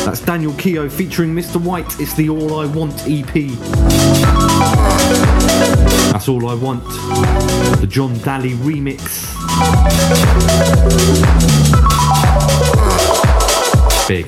That's 0.03 0.21
Daniel 0.21 0.53
Kyo 0.53 0.89
featuring 0.89 1.35
Mr. 1.35 1.61
White. 1.61 1.99
It's 1.99 2.15
the 2.15 2.27
All 2.31 2.59
I 2.59 2.65
Want 2.65 3.03
EP. 3.05 3.34
That's 6.11 6.27
All 6.27 6.49
I 6.49 6.55
Want. 6.55 6.84
The 7.81 7.88
John 7.88 8.17
Daly 8.17 8.53
remix. 8.53 9.39
Big. 14.07 14.26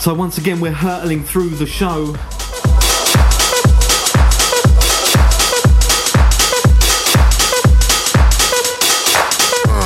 So 0.00 0.14
once 0.14 0.38
again, 0.38 0.60
we're 0.60 0.72
hurtling 0.72 1.24
through 1.24 1.50
the 1.50 1.66
show. 1.66 2.16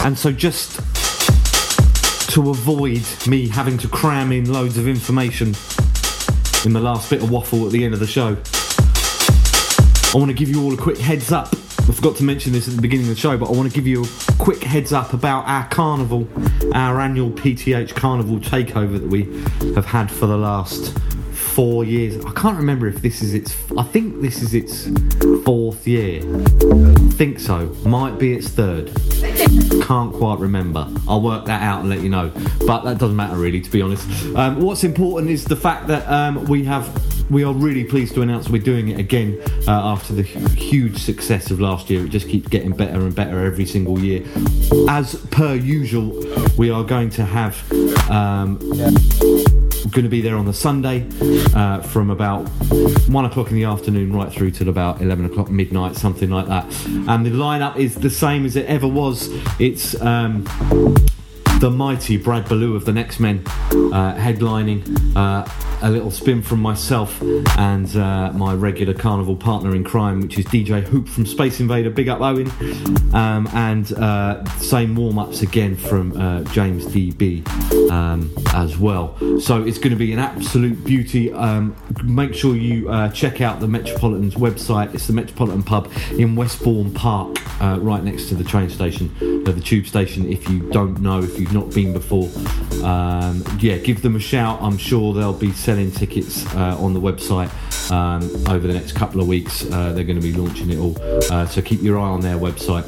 And 0.05 0.19
so 0.19 0.31
just 0.33 0.77
to 2.31 2.51
avoid 2.51 3.03
me 3.27 3.49
having 3.49 3.79
to 3.79 3.89
cram 3.89 4.33
in 4.33 4.53
loads 4.53 4.77
of 4.77 4.87
information 4.87 5.55
in 6.65 6.73
the 6.73 6.81
last 6.81 7.09
bit 7.11 7.23
of 7.23 7.31
waffle 7.31 7.67
at 7.67 7.73
the 7.73 7.85
end 7.85 7.95
of 7.95 8.01
the 8.01 8.07
show, 8.07 8.37
I 10.15 10.17
want 10.17 10.29
to 10.29 10.35
give 10.35 10.49
you 10.49 10.63
all 10.63 10.73
a 10.73 10.77
quick 10.77 10.99
heads 10.99 11.33
up. 11.33 11.49
I 11.53 11.93
forgot 11.93 12.15
to 12.17 12.23
mention 12.23 12.53
this 12.53 12.69
at 12.69 12.77
the 12.77 12.81
beginning 12.81 13.07
of 13.07 13.17
the 13.17 13.21
show, 13.21 13.37
but 13.37 13.47
I 13.47 13.53
want 13.53 13.69
to 13.69 13.75
give 13.75 13.85
you 13.85 14.05
a 14.05 14.33
quick 14.39 14.63
heads 14.63 14.93
up 14.93 15.13
about 15.13 15.49
our 15.49 15.67
carnival, 15.69 16.29
our 16.73 17.01
annual 17.01 17.33
PTH 17.33 17.97
carnival 17.97 18.39
takeover 18.39 18.93
that 18.93 19.09
we 19.09 19.25
have 19.75 19.87
had 19.87 20.13
for 20.13 20.27
the 20.27 20.37
last 20.37 20.97
four 21.33 21.85
years. 21.85 22.25
I 22.25 22.31
can't 22.31 22.57
remember 22.57 22.87
if 22.87 23.03
this 23.03 23.23
is 23.23 23.35
its. 23.35 23.57
I 23.77 23.83
think 23.83 24.23
this 24.23 24.41
is 24.41 24.55
its 24.55 24.89
fourth 25.45 25.85
year. 25.87 26.23
think 27.15 27.41
so. 27.41 27.67
Might 27.85 28.17
be 28.17 28.35
its 28.35 28.49
third. 28.49 28.93
Can't 29.83 30.15
quite 30.15 30.39
remember. 30.39 30.89
I'll 31.09 31.23
work 31.23 31.45
that 31.47 31.61
out 31.61 31.81
and 31.81 31.89
let 31.89 32.03
you 32.03 32.09
know. 32.09 32.31
But 32.67 32.83
that 32.83 32.99
doesn't 32.99 33.17
matter 33.17 33.37
really, 33.37 33.61
to 33.61 33.71
be 33.71 33.83
honest. 33.83 34.09
Um, 34.37 34.61
what's 34.61 34.85
important 34.85 35.33
is 35.33 35.45
the 35.45 35.57
fact 35.57 35.89
that 35.89 36.09
um, 36.09 36.45
we 36.45 36.63
have. 36.65 36.89
We 37.31 37.43
are 37.43 37.53
really 37.53 37.85
pleased 37.85 38.15
to 38.15 38.23
announce 38.23 38.49
we're 38.49 38.63
doing 38.63 38.89
it 38.89 38.99
again 38.99 39.41
uh, 39.67 39.93
after 39.93 40.13
the 40.13 40.23
huge 40.23 40.99
success 40.99 41.51
of 41.51 41.61
last 41.61 41.89
year. 41.89 42.05
It 42.05 42.11
just 42.11 42.29
keeps 42.29 42.49
getting 42.49 42.73
better 42.73 43.01
and 43.01 43.15
better 43.15 43.45
every 43.45 43.67
single 43.67 43.99
year. 43.99 44.25
As 44.89 45.15
per 45.31 45.55
usual, 45.55 46.23
we 46.57 46.71
are 46.71 46.85
going 46.85 47.11
to 47.11 47.25
have 47.25 47.57
um, 48.11 48.59
going 49.91 50.05
to 50.05 50.09
be 50.09 50.21
there 50.21 50.37
on 50.37 50.45
the 50.45 50.53
Sunday 50.53 51.07
uh, 51.55 51.81
from 51.81 52.11
about 52.11 52.49
one 53.09 53.25
o'clock 53.25 53.49
in 53.49 53.55
the 53.55 53.65
afternoon 53.65 54.13
right 54.13 54.31
through 54.31 54.51
till 54.51 54.69
about 54.69 55.01
11 55.01 55.25
o'clock 55.25 55.51
midnight, 55.51 55.97
something 55.97 56.31
like 56.31 56.47
that. 56.49 56.65
And 57.09 57.25
the 57.25 57.31
lineup 57.31 57.77
is 57.77 57.95
the 57.95 58.11
same 58.11 58.45
as 58.45 58.57
it 58.57 58.67
ever 58.67 58.87
was. 58.89 59.29
It's 59.59 60.01
um, 60.03 60.45
the 61.61 61.71
mighty 61.75 62.17
Brad 62.17 62.49
Baloo 62.49 62.77
of 62.77 62.85
the 62.85 62.93
Nextmen 62.93 63.47
uh, 63.47 64.15
headlining. 64.17 65.17
A 65.85 65.91
little 65.91 66.11
spin 66.11 66.41
from 66.41 66.61
myself 66.61 67.21
and 67.59 67.95
uh, 67.95 68.33
my 68.33 68.55
regular 68.55 68.95
carnival 68.95 69.37
partner 69.37 69.77
in 69.77 69.85
crime, 69.85 70.23
which 70.23 70.39
is 70.39 70.47
DJ 70.47 70.83
Hoop 70.83 71.07
from 71.07 71.27
Space 71.27 71.61
Invader. 71.61 71.91
Big 71.91 72.09
up 72.09 72.23
Owen, 72.23 72.51
um, 73.13 73.47
and 73.53 73.93
uh, 73.93 74.43
same 74.61 74.97
warm 74.97 75.19
ups 75.19 75.43
again 75.43 75.77
from 75.77 76.17
uh, 76.17 76.43
James 76.45 76.87
DB 76.87 77.47
um, 77.91 78.33
as 78.55 78.79
well. 78.79 79.15
So 79.39 79.63
it's 79.63 79.77
going 79.77 79.91
to 79.91 79.97
be 79.97 80.15
an 80.15 80.19
absolute 80.19 80.83
beauty. 80.85 81.31
Um, 81.35 81.77
make 82.03 82.33
sure 82.33 82.57
you 82.57 82.89
uh, 82.89 83.11
check 83.11 83.43
out 83.43 83.61
the 83.61 83.69
Metropolitan's 83.69 84.37
website. 84.37 84.95
It's 84.95 85.07
the 85.07 85.13
Metropolitan 85.13 85.63
Pub 85.63 85.93
in 86.13 86.35
Westbourne 86.35 86.95
Park, 86.95 87.37
uh, 87.63 87.79
right 87.79 88.03
next 88.03 88.31
to 88.31 88.35
the 88.35 88.45
train 88.45 88.71
station, 88.71 89.15
uh, 89.47 89.53
the 89.53 89.61
tube 89.61 89.87
station. 89.87 90.33
If 90.33 90.49
you 90.49 90.61
don't 90.71 91.03
know, 91.03 91.23
if 91.23 91.39
you've 91.39 91.53
not 91.53 91.75
been 91.75 91.93
before, 91.93 92.31
um, 92.83 93.45
yeah, 93.61 93.77
give 93.77 94.01
them 94.01 94.17
a 94.17 94.21
shout. 94.21 94.63
I'm 94.63 94.79
sure 94.79 95.13
they'll 95.13 95.35
be 95.35 95.53
selling 95.75 95.91
tickets 95.91 96.47
uh, 96.55 96.77
on 96.79 96.95
the 96.95 97.01
website 97.01 97.51
um, 97.91 98.23
over 98.49 98.69
the 98.69 98.73
next 98.73 98.93
couple 98.93 99.21
of 99.21 99.27
weeks. 99.27 99.65
Uh, 99.73 99.93
they're 99.93 100.05
going 100.05 100.21
to 100.21 100.23
be 100.23 100.33
launching 100.33 100.71
it 100.71 100.79
all, 100.79 100.97
uh, 101.33 101.47
so 101.47 101.61
keep 101.61 101.83
your 101.83 101.99
eye 101.99 102.03
on 102.03 102.21
their 102.21 102.37
website. 102.37 102.85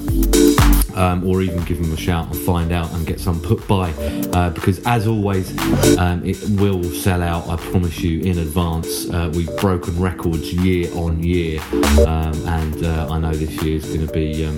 Um, 0.97 1.29
or 1.29 1.43
even 1.43 1.63
give 1.65 1.83
them 1.83 1.93
a 1.93 1.97
shout 1.97 2.33
and 2.33 2.37
find 2.43 2.73
out 2.73 2.91
and 2.93 3.07
get 3.07 3.21
some 3.21 3.39
put 3.43 3.69
by 3.69 3.91
uh, 4.33 4.49
because 4.49 4.81
as 4.87 5.07
always 5.07 5.51
um, 5.99 6.25
it 6.25 6.39
will 6.59 6.83
sell 6.85 7.23
out 7.23 7.47
I 7.51 7.57
promise 7.57 8.01
you 8.01 8.21
in 8.21 8.39
advance 8.39 9.07
uh, 9.11 9.31
we've 9.35 9.55
broken 9.59 10.01
records 10.01 10.55
year 10.55 10.91
on 10.95 11.23
year 11.23 11.61
um, 12.07 12.33
and 12.49 12.87
I 12.87 13.19
know 13.19 13.33
this 13.33 13.63
year 13.63 13.77
is 13.77 13.85
going 13.85 14.07
to 14.07 14.13
be 14.15 14.47
um, 14.47 14.57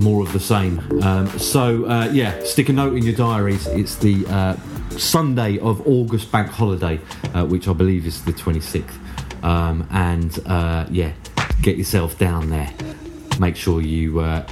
more 0.00 0.22
of 0.22 0.32
the 0.32 0.40
same 0.40 0.78
um, 1.02 1.28
so 1.38 1.84
yeah 2.12 2.42
stick 2.42 2.70
a 2.70 2.72
note 2.72 2.96
in 2.96 3.02
your 3.02 3.14
diaries 3.14 3.66
it's 3.66 3.96
the 3.96 4.24
Sunday 4.90 5.58
of 5.58 5.86
August 5.86 6.30
bank 6.30 6.48
holiday 6.48 7.00
uh, 7.34 7.44
which 7.44 7.68
I 7.68 7.72
believe 7.72 8.06
is 8.06 8.24
the 8.24 8.32
26th 8.32 9.44
um, 9.44 9.86
and 9.90 10.38
uh, 10.46 10.86
yeah 10.90 11.12
get 11.62 11.76
yourself 11.76 12.18
down 12.18 12.50
there 12.50 12.72
make 13.38 13.56
sure 13.56 13.80
you 13.80 14.20
uh, 14.20 14.46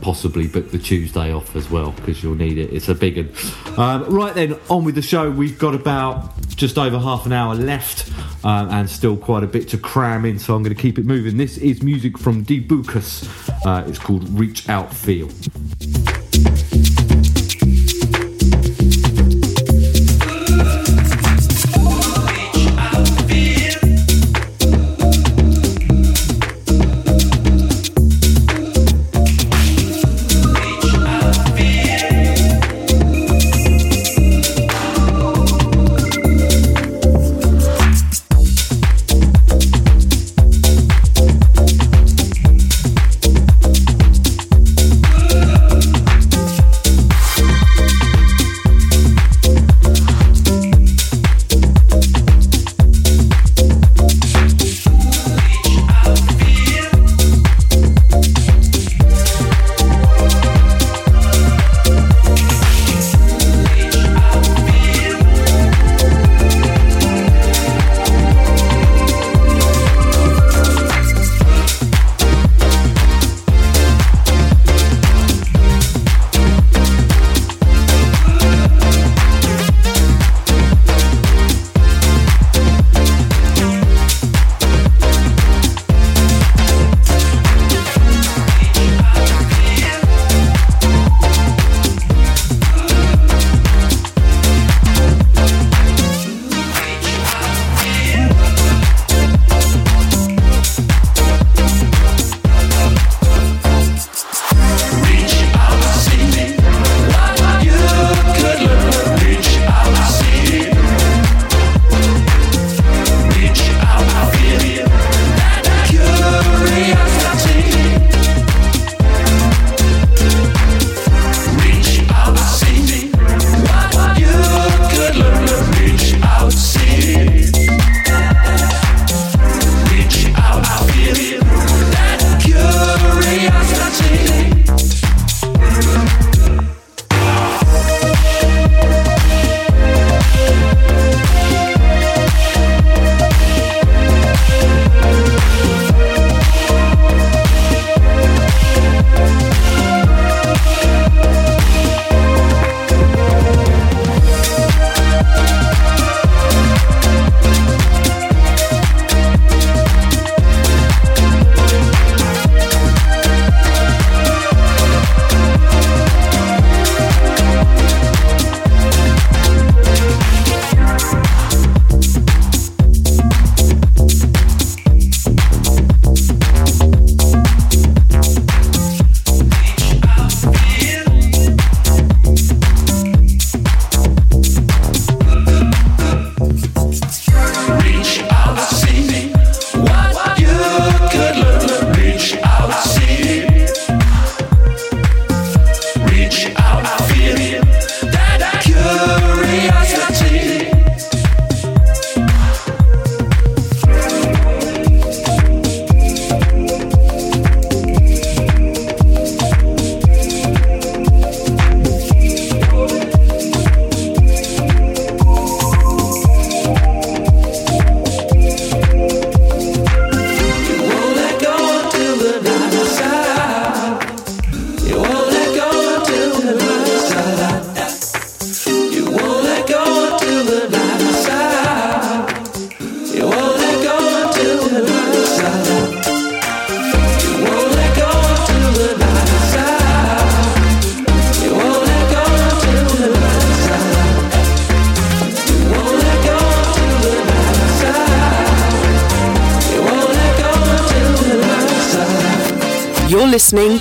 possibly 0.00 0.46
book 0.46 0.70
the 0.70 0.78
Tuesday 0.78 1.32
off 1.32 1.56
as 1.56 1.70
well 1.70 1.92
because 1.92 2.22
you'll 2.22 2.34
need 2.34 2.58
it. 2.58 2.72
It's 2.72 2.88
a 2.88 2.94
big 2.94 3.16
one. 3.16 3.78
Um, 3.78 4.04
right 4.04 4.34
then, 4.34 4.58
on 4.68 4.84
with 4.84 4.94
the 4.94 5.02
show. 5.02 5.30
We've 5.30 5.58
got 5.58 5.74
about 5.74 6.34
just 6.48 6.78
over 6.78 6.98
half 6.98 7.26
an 7.26 7.32
hour 7.32 7.54
left 7.54 8.10
um, 8.44 8.68
and 8.70 8.88
still 8.90 9.16
quite 9.16 9.44
a 9.44 9.46
bit 9.46 9.68
to 9.68 9.78
cram 9.78 10.24
in, 10.24 10.38
so 10.38 10.54
I'm 10.54 10.62
going 10.62 10.74
to 10.74 10.80
keep 10.80 10.98
it 10.98 11.04
moving. 11.04 11.36
This 11.36 11.58
is 11.58 11.82
music 11.82 12.18
from 12.18 12.42
D. 12.42 12.60
Bucas. 12.60 13.28
Uh, 13.64 13.84
it's 13.86 13.98
called 13.98 14.28
Reach 14.30 14.68
Out 14.68 14.92
Feel. 14.92 15.28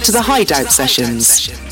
To 0.08 0.14
the 0.14 0.22
Hideout 0.22 0.72
Sessions. 0.72 1.67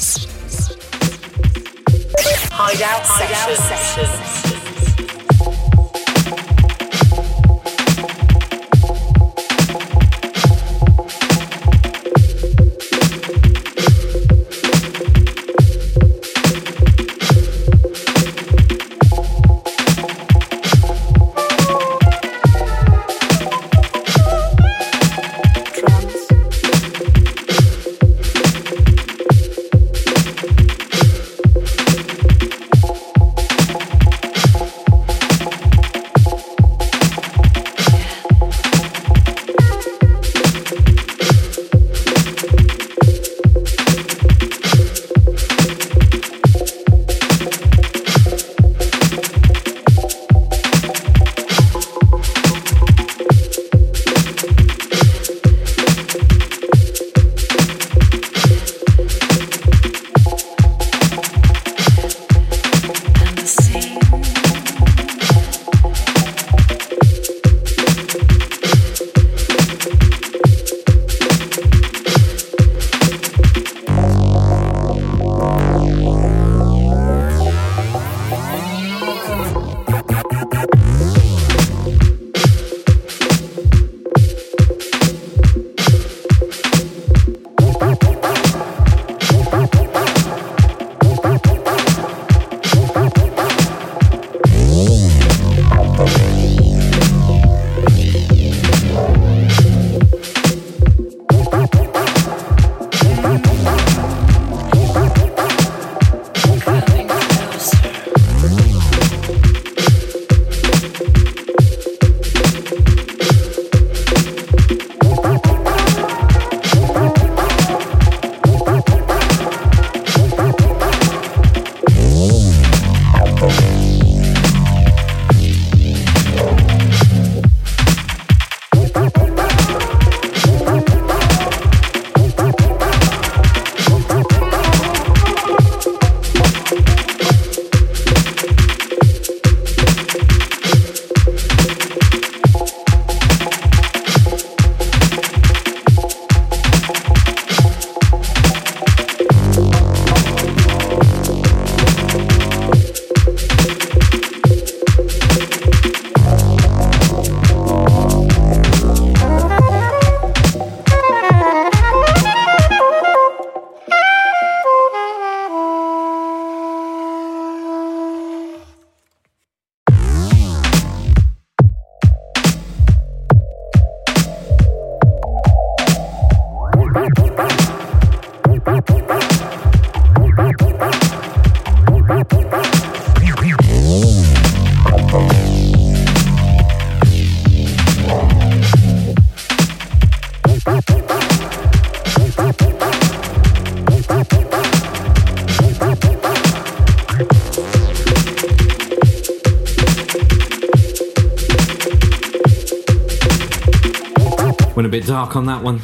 On 205.35 205.45
that 205.47 205.61
one. 205.61 205.79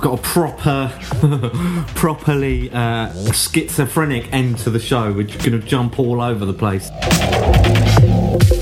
Got 0.00 0.18
a 0.18 0.22
proper, 0.22 0.92
properly 1.94 2.70
uh, 2.70 3.32
schizophrenic 3.32 4.30
end 4.34 4.58
to 4.58 4.70
the 4.70 4.78
show. 4.78 5.12
We're 5.12 5.24
going 5.24 5.52
to 5.52 5.60
jump 5.60 5.98
all 5.98 6.20
over 6.20 6.44
the 6.44 6.52
place. 6.52 6.90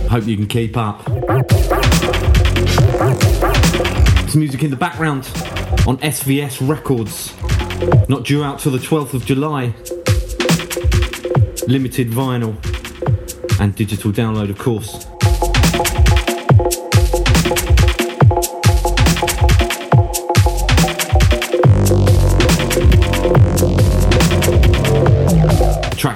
Hope 0.09 0.27
you 0.29 0.37
can 0.37 0.47
keep 0.47 0.77
up. 0.77 1.05
Some 4.31 4.41
music 4.41 4.63
in 4.63 4.71
the 4.71 4.79
background 4.79 5.25
on 5.89 5.99
SVS 5.99 6.67
Records. 6.69 7.35
Not 8.09 8.25
due 8.25 8.45
out 8.45 8.61
till 8.61 8.71
the 8.71 8.79
12th 8.79 9.15
of 9.15 9.27
July. 9.27 9.75
Limited 11.67 12.11
vinyl 12.11 12.55
and 13.61 13.75
digital 13.75 14.13
download, 14.13 14.51
of 14.51 14.59
course. 14.59 15.09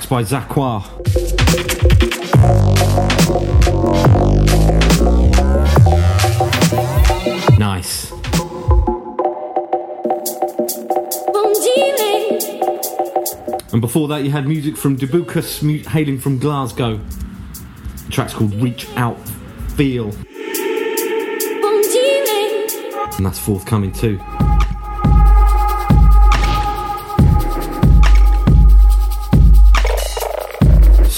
By 0.08 0.22
Zakwa. 0.22 0.82
Nice. 7.58 8.10
And 13.72 13.80
before 13.82 14.08
that, 14.08 14.22
you 14.24 14.30
had 14.30 14.48
music 14.48 14.76
from 14.76 14.96
Debucus, 14.96 15.62
mu- 15.62 15.82
hailing 15.84 16.18
from 16.18 16.38
Glasgow. 16.38 16.98
The 18.06 18.10
track's 18.10 18.32
called 18.34 18.54
Reach 18.54 18.88
Out 18.96 19.18
Feel. 19.76 20.10
And 23.16 23.26
that's 23.26 23.38
forthcoming 23.38 23.92
too. 23.92 24.18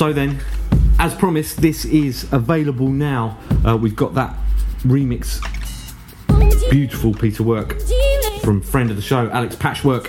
So 0.01 0.15
then, 0.15 0.41
as 0.99 1.15
promised, 1.15 1.61
this 1.61 1.85
is 1.85 2.27
available 2.33 2.89
now. 2.89 3.37
Uh, 3.67 3.77
we've 3.77 3.95
got 3.95 4.15
that 4.15 4.35
remix, 4.79 5.43
beautiful 6.71 7.13
piece 7.13 7.39
of 7.39 7.45
work 7.45 7.79
from 8.41 8.63
friend 8.63 8.89
of 8.89 8.97
the 8.97 9.03
show, 9.03 9.29
Alex 9.29 9.57
Patchwork, 9.57 10.07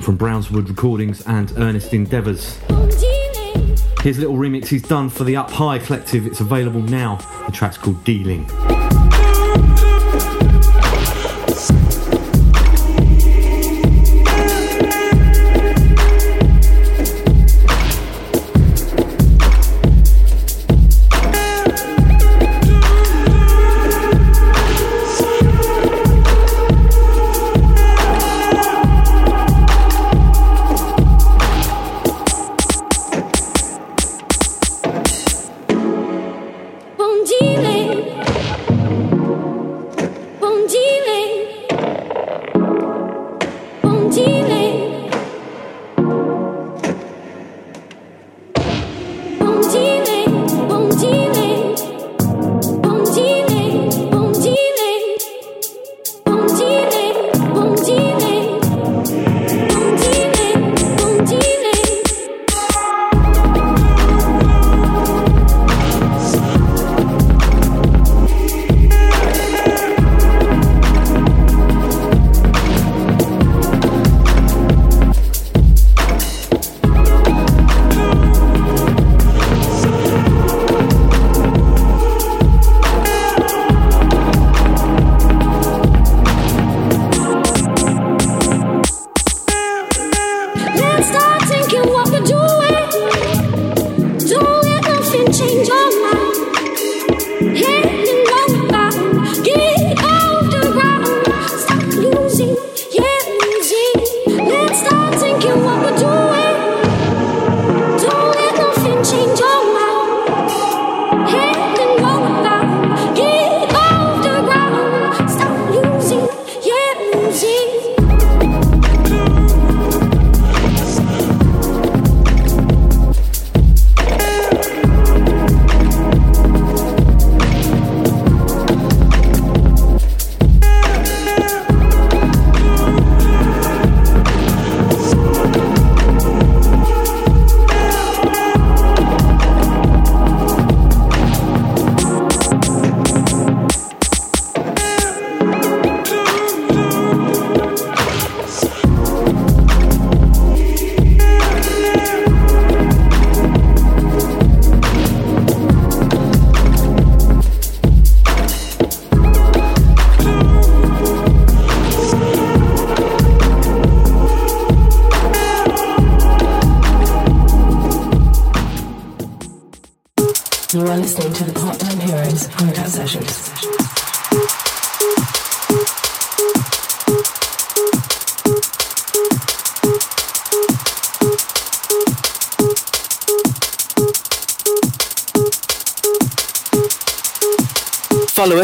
from 0.00 0.18
Brownswood 0.18 0.68
Recordings 0.68 1.24
and 1.28 1.52
Earnest 1.56 1.94
Endeavours. 1.94 2.58
A 2.68 4.12
little 4.12 4.34
remix 4.34 4.66
he's 4.66 4.82
done 4.82 5.08
for 5.08 5.22
the 5.22 5.36
Up 5.36 5.52
High 5.52 5.78
Collective. 5.78 6.26
It's 6.26 6.40
available 6.40 6.82
now. 6.82 7.20
The 7.46 7.52
track's 7.52 7.78
called 7.78 8.02
Dealing. 8.02 8.44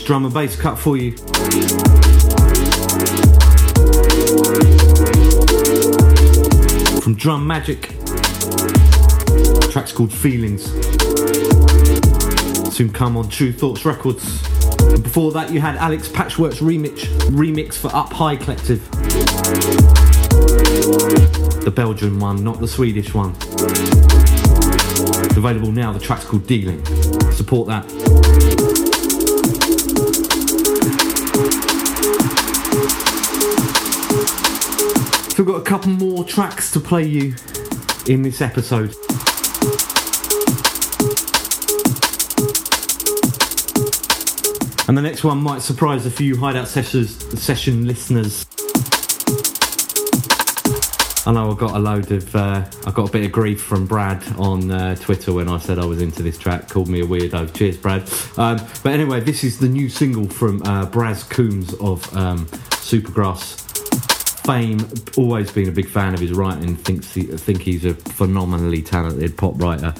drum 0.03 0.25
and 0.25 0.33
bass 0.33 0.55
cut 0.55 0.77
for 0.77 0.97
you. 0.97 1.11
From 7.01 7.15
Drum 7.15 7.47
Magic. 7.47 7.89
Track's 9.71 9.91
called 9.91 10.11
Feelings. 10.11 10.65
Soon 12.75 12.91
come 12.91 13.15
on 13.17 13.29
Tru 13.29 13.53
Thoughts 13.53 13.85
Records. 13.85 14.43
And 14.81 15.01
before 15.03 15.31
that, 15.31 15.51
you 15.51 15.61
had 15.61 15.77
Alex 15.77 16.09
Patchwork's 16.09 16.59
remix, 16.59 17.05
remix 17.29 17.75
for 17.75 17.93
Up 17.95 18.11
High 18.11 18.35
Collective. 18.35 18.89
The 21.63 21.71
Belgian 21.73 22.19
one, 22.19 22.43
not 22.43 22.59
the 22.59 22.67
Swedish 22.67 23.13
one. 23.13 23.35
It's 25.25 25.37
available 25.37 25.71
now. 25.71 25.93
The 25.93 25.99
track's 25.99 26.25
called 26.25 26.45
Dealing. 26.45 26.83
Support 27.31 27.67
that. 27.69 28.72
Couple 35.73 35.89
more 35.89 36.23
tracks 36.23 36.69
to 36.73 36.79
play 36.79 37.03
you 37.03 37.33
in 38.05 38.21
this 38.21 38.41
episode. 38.41 38.93
And 44.87 44.95
the 44.95 45.01
next 45.01 45.23
one 45.23 45.39
might 45.39 45.63
surprise 45.63 46.05
a 46.05 46.11
few 46.11 46.37
hideout 46.37 46.67
sessions, 46.67 47.41
session 47.41 47.87
listeners. 47.87 48.45
I 51.25 51.31
know 51.31 51.51
I 51.51 51.55
got 51.55 51.75
a 51.75 51.79
load 51.79 52.11
of, 52.11 52.35
uh, 52.35 52.65
I 52.85 52.91
got 52.91 53.09
a 53.09 53.11
bit 53.11 53.25
of 53.25 53.31
grief 53.31 53.59
from 53.59 53.87
Brad 53.87 54.23
on 54.37 54.69
uh, 54.69 54.93
Twitter 54.97 55.33
when 55.33 55.49
I 55.49 55.57
said 55.57 55.79
I 55.79 55.85
was 55.85 56.03
into 56.03 56.21
this 56.21 56.37
track. 56.37 56.69
Called 56.69 56.87
me 56.87 57.01
a 57.01 57.03
weirdo. 57.03 57.51
Cheers, 57.55 57.77
Brad. 57.77 58.01
Um, 58.37 58.63
but 58.83 58.93
anyway, 58.93 59.21
this 59.21 59.43
is 59.43 59.57
the 59.57 59.69
new 59.69 59.89
single 59.89 60.27
from 60.29 60.61
uh, 60.61 60.85
Gaz 60.85 61.23
Coombes 61.23 61.73
of 61.81 62.15
um, 62.15 62.45
Supergrass 62.45 63.62
fame. 64.45 64.85
Always 65.17 65.51
been 65.51 65.69
a 65.69 65.71
big 65.71 65.87
fan 65.87 66.13
of 66.13 66.19
his 66.19 66.31
writing. 66.31 66.75
Thinks 66.75 67.13
he, 67.13 67.23
think 67.23 67.61
he's 67.61 67.85
a 67.85 67.93
phenomenally 67.93 68.81
talented 68.81 69.37
pop 69.37 69.61
writer. 69.61 69.93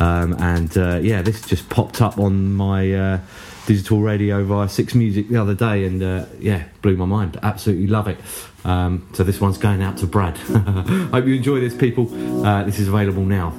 Um, 0.00 0.34
and 0.40 0.76
uh, 0.76 0.98
yeah, 1.02 1.22
this 1.22 1.42
just 1.42 1.68
popped 1.68 2.00
up 2.00 2.18
on 2.18 2.54
my 2.54 2.92
uh, 2.92 3.20
digital 3.66 4.00
radio 4.00 4.44
via 4.44 4.68
Six 4.68 4.94
Music 4.94 5.28
the 5.28 5.36
other 5.36 5.54
day, 5.54 5.84
and 5.84 6.02
uh, 6.02 6.26
yeah, 6.38 6.64
blew 6.82 6.96
my 6.96 7.06
mind. 7.06 7.38
Absolutely 7.42 7.86
love 7.86 8.08
it. 8.08 8.18
Um, 8.64 9.08
so 9.12 9.24
this 9.24 9.40
one's 9.40 9.58
going 9.58 9.82
out 9.82 9.98
to 9.98 10.06
Brad. 10.06 10.36
Hope 10.38 11.26
you 11.26 11.34
enjoy 11.34 11.60
this, 11.60 11.74
people. 11.74 12.08
Uh, 12.44 12.64
this 12.64 12.78
is 12.78 12.88
available 12.88 13.24
now. 13.24 13.50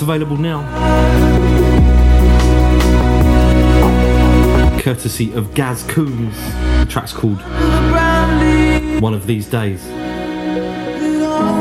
That's 0.00 0.08
available 0.08 0.38
now. 0.38 0.62
Courtesy 4.80 5.30
of 5.34 5.52
Gaz 5.52 5.82
Coombes. 5.82 6.34
The 6.80 6.86
track's 6.88 7.12
called 7.12 7.42
One 9.02 9.12
of 9.12 9.26
These 9.26 9.46
Days. 9.50 9.86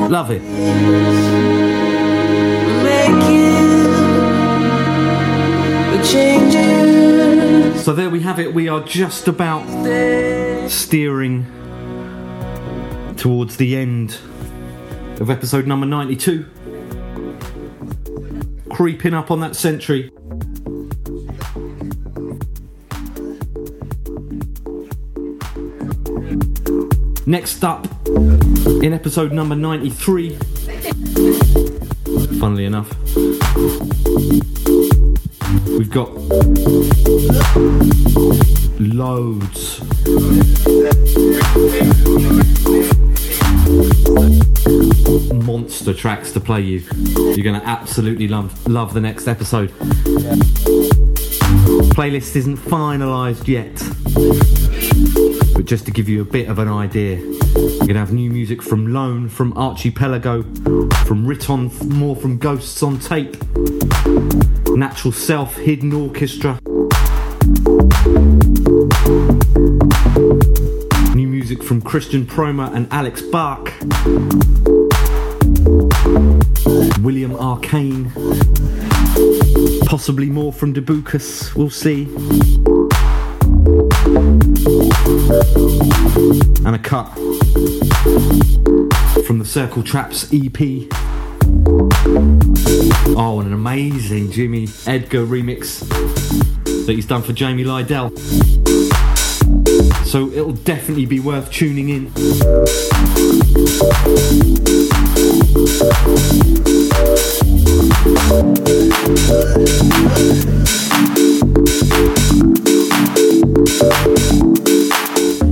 Love 0.09 0.31
it. 0.31 0.41
So 7.83 7.91
there 7.91 8.09
we 8.09 8.21
have 8.21 8.39
it. 8.39 8.53
We 8.53 8.69
are 8.69 8.81
just 8.85 9.27
about 9.27 9.65
steering 10.69 11.45
towards 13.17 13.57
the 13.57 13.75
end 13.75 14.17
of 15.19 15.29
episode 15.29 15.67
number 15.67 15.85
92 15.85 16.45
creeping 18.79 19.13
up 19.13 19.29
on 19.29 19.41
that 19.41 19.57
century. 19.57 20.09
Next 27.25 27.65
up, 27.65 27.85
in 28.07 28.93
episode 28.93 29.33
number 29.33 29.57
93, 29.57 30.29
funnily 32.39 32.63
enough, 32.63 32.89
we've 35.67 35.91
got 35.91 36.09
loads 38.79 39.81
monster 45.45 45.93
tracks 45.93 46.31
to 46.31 46.39
play 46.39 46.61
you. 46.61 46.83
You're 47.15 47.43
going 47.43 47.59
to 47.59 47.65
absolutely 47.65 48.27
love 48.27 48.67
love 48.67 48.93
the 48.93 49.01
next 49.01 49.27
episode. 49.27 49.69
Playlist 51.95 52.35
isn't 52.35 52.57
finalised 52.57 53.47
yet, 53.47 53.75
but 55.55 55.65
just 55.65 55.85
to 55.85 55.91
give 55.91 56.07
you 56.07 56.21
a 56.21 56.25
bit 56.25 56.49
of 56.49 56.59
an 56.59 56.67
idea, 56.67 57.17
we're 57.55 57.79
going 57.79 57.93
to 57.93 57.99
have 57.99 58.13
new 58.13 58.29
music 58.29 58.61
from 58.61 58.93
Lone, 58.93 59.27
from 59.27 59.53
Archipelago, 59.57 60.43
from 61.05 61.25
Riton, 61.25 61.71
more 61.89 62.15
from 62.15 62.37
Ghosts 62.37 62.83
on 62.83 62.99
Tape, 62.99 63.35
Natural 64.67 65.11
Self, 65.11 65.55
Hidden 65.55 65.93
Orchestra. 65.93 66.59
Music 71.49 71.67
from 71.67 71.81
Christian 71.81 72.27
Prommer 72.27 72.71
and 72.75 72.87
Alex 72.91 73.23
Barck. 73.23 73.73
William 77.01 77.35
Arcane. 77.35 78.11
Possibly 79.87 80.27
more 80.27 80.53
from 80.53 80.75
Debucus, 80.75 81.55
we'll 81.55 81.71
see. 81.71 82.03
And 86.67 86.75
a 86.75 86.77
cut 86.77 87.07
from 89.25 89.39
the 89.39 89.45
Circle 89.45 89.81
Traps 89.81 90.31
EP. 90.31 90.61
Oh, 93.17 93.39
and 93.39 93.47
an 93.47 93.53
amazing 93.53 94.31
Jimmy 94.31 94.67
Edgar 94.85 95.25
remix 95.25 95.79
that 96.85 96.93
he's 96.93 97.07
done 97.07 97.23
for 97.23 97.33
Jamie 97.33 97.63
Lidell. 97.63 98.11
So 100.09 100.31
it'll 100.31 100.53
definitely 100.53 101.05
be 101.05 101.19
worth 101.19 101.51
tuning 101.51 101.89
in. 101.89 102.05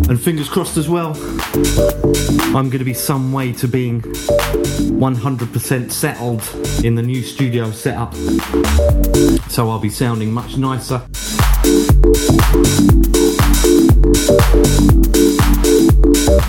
And 0.09 0.19
fingers 0.19 0.49
crossed 0.49 0.77
as 0.77 0.89
well, 0.89 1.15
I'm 2.55 2.71
going 2.71 2.79
to 2.79 2.83
be 2.83 2.95
some 2.95 3.31
way 3.31 3.53
to 3.53 3.67
being 3.67 4.01
100% 4.01 5.91
settled 5.91 6.41
in 6.83 6.95
the 6.95 7.03
new 7.03 7.21
studio 7.21 7.69
setup. 7.69 8.15
So 9.51 9.69
I'll 9.69 9.77
be 9.77 9.91
sounding 9.91 10.31
much 10.31 10.57
nicer. 10.57 11.03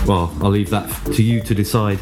Well, 0.05 0.35
I'll 0.41 0.49
leave 0.49 0.69
that 0.71 0.89
to 1.13 1.23
you 1.23 1.39
to 1.41 1.55
decide. 1.55 1.99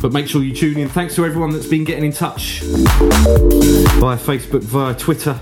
But 0.00 0.12
make 0.12 0.26
sure 0.26 0.42
you 0.42 0.52
tune 0.54 0.78
in. 0.78 0.88
Thanks 0.88 1.14
to 1.14 1.24
everyone 1.24 1.50
that's 1.50 1.66
been 1.66 1.84
getting 1.84 2.04
in 2.04 2.12
touch 2.12 2.62
via 2.62 4.18
Facebook, 4.18 4.62
via 4.62 4.94
Twitter, 4.94 5.40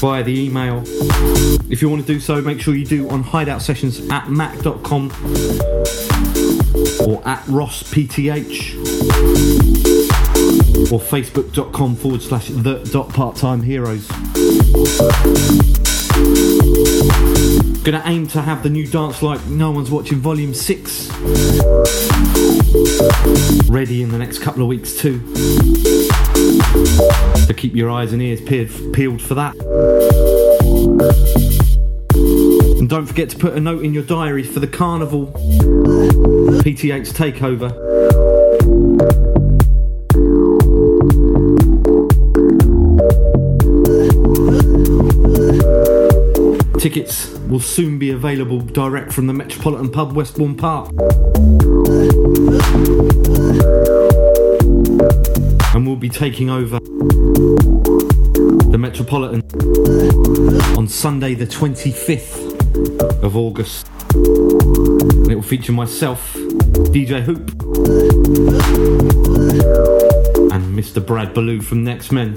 via 0.00 0.24
the 0.24 0.36
email. 0.36 0.82
If 1.70 1.80
you 1.80 1.88
want 1.88 2.04
to 2.04 2.12
do 2.12 2.18
so, 2.18 2.42
make 2.42 2.60
sure 2.60 2.74
you 2.74 2.84
do 2.84 3.08
on 3.08 3.22
hideout 3.22 3.62
sessions 3.62 4.00
at 4.10 4.28
mac.com 4.30 5.10
or 7.06 7.22
at 7.26 7.42
rosspth 7.44 8.18
or 10.90 10.98
facebook.com 10.98 11.96
forward 11.96 12.22
slash 12.22 12.48
the 12.48 12.78
dot 12.92 13.08
part 13.10 13.36
time 13.36 13.62
heroes. 13.62 14.08
Gonna 17.84 18.02
aim 18.04 18.26
to 18.28 18.42
have 18.42 18.62
the 18.62 18.70
new 18.70 18.86
dance 18.86 19.22
like 19.22 19.44
no 19.46 19.70
one's 19.70 19.90
watching 19.90 20.18
volume 20.18 20.52
6 20.52 21.08
ready 23.68 24.02
in 24.02 24.10
the 24.10 24.18
next 24.18 24.40
couple 24.40 24.62
of 24.62 24.68
weeks 24.68 24.94
too. 24.96 25.20
So 27.46 27.54
keep 27.54 27.74
your 27.74 27.90
eyes 27.90 28.12
and 28.12 28.20
ears 28.20 28.40
peeled, 28.40 29.22
for 29.22 29.34
that. 29.34 29.54
And 32.78 32.88
don't 32.88 33.06
forget 33.06 33.30
to 33.30 33.38
put 33.38 33.54
a 33.54 33.60
note 33.60 33.84
in 33.84 33.94
your 33.94 34.04
diary 34.04 34.42
for 34.42 34.60
the 34.60 34.66
carnival 34.66 35.26
PTH 36.62 37.12
takeover. 37.12 37.87
Tickets 46.78 47.30
will 47.48 47.58
soon 47.58 47.98
be 47.98 48.10
available 48.10 48.60
direct 48.60 49.12
from 49.12 49.26
the 49.26 49.32
Metropolitan 49.32 49.90
Pub, 49.90 50.12
Westbourne 50.12 50.54
Park. 50.54 50.90
And 55.74 55.84
we'll 55.84 55.96
be 55.96 56.08
taking 56.08 56.50
over 56.50 56.78
the 58.70 58.76
Metropolitan 58.78 59.42
on 60.78 60.86
Sunday, 60.86 61.34
the 61.34 61.46
25th 61.46 63.24
of 63.24 63.36
August. 63.36 63.88
And 64.14 65.32
it 65.32 65.34
will 65.34 65.42
feature 65.42 65.72
myself, 65.72 66.32
DJ 66.34 67.22
Hoop, 67.22 67.58
and 70.58 70.76
Mr. 70.76 71.04
Brad 71.04 71.34
Baloo 71.34 71.60
from 71.60 71.84
Nextmen. 71.84 72.36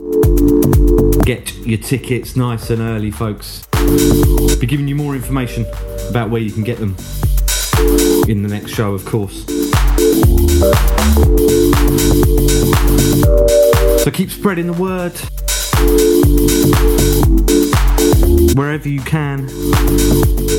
Get 1.25 1.55
your 1.65 1.79
tickets 1.79 2.35
nice 2.35 2.69
and 2.69 2.79
early, 2.79 3.09
folks. 3.09 3.65
Be 4.59 4.67
giving 4.67 4.87
you 4.87 4.95
more 4.95 5.15
information 5.15 5.65
about 6.07 6.29
where 6.29 6.41
you 6.41 6.51
can 6.51 6.63
get 6.63 6.77
them 6.77 6.95
in 8.27 8.43
the 8.43 8.49
next 8.49 8.71
show, 8.71 8.93
of 8.93 9.05
course. 9.05 9.45
So 14.03 14.11
keep 14.11 14.29
spreading 14.29 14.67
the 14.67 14.73
word 14.73 15.13
wherever 18.55 18.87
you 18.87 19.01
can. 19.01 19.47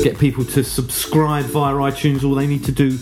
Get 0.03 0.17
people 0.17 0.43
to 0.45 0.63
subscribe 0.63 1.45
via 1.45 1.73
iTunes. 1.75 2.23
All 2.23 2.35
they 2.35 2.47
need 2.47 2.63
to 2.65 2.71
do 2.71 2.97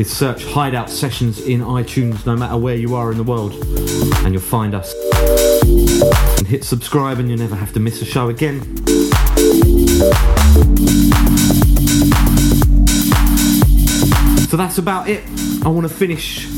is 0.00 0.10
search 0.10 0.44
Hideout 0.44 0.90
Sessions 0.90 1.40
in 1.40 1.60
iTunes, 1.60 2.24
no 2.26 2.36
matter 2.36 2.56
where 2.56 2.76
you 2.76 2.94
are 2.94 3.10
in 3.10 3.18
the 3.18 3.24
world, 3.24 3.52
and 4.24 4.32
you'll 4.32 4.42
find 4.42 4.74
us. 4.74 4.94
And 6.38 6.46
hit 6.46 6.64
subscribe, 6.64 7.18
and 7.18 7.28
you'll 7.28 7.38
never 7.38 7.56
have 7.56 7.72
to 7.74 7.80
miss 7.80 8.00
a 8.02 8.04
show 8.04 8.28
again. 8.28 8.60
So 14.48 14.56
that's 14.56 14.78
about 14.78 15.08
it. 15.08 15.22
I 15.64 15.68
want 15.68 15.88
to 15.88 15.94
finish 15.94 16.48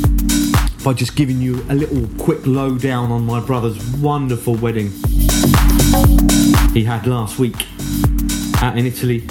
by 0.82 0.92
just 0.92 1.14
giving 1.14 1.40
you 1.40 1.64
a 1.68 1.74
little 1.74 2.08
quick 2.24 2.46
lowdown 2.46 3.12
on 3.12 3.24
my 3.24 3.40
brother's 3.40 3.78
wonderful 3.96 4.54
wedding 4.54 4.90
he 6.72 6.84
had 6.84 7.06
last 7.06 7.38
week 7.38 7.66
out 8.62 8.78
in 8.78 8.86
Italy, 8.86 9.24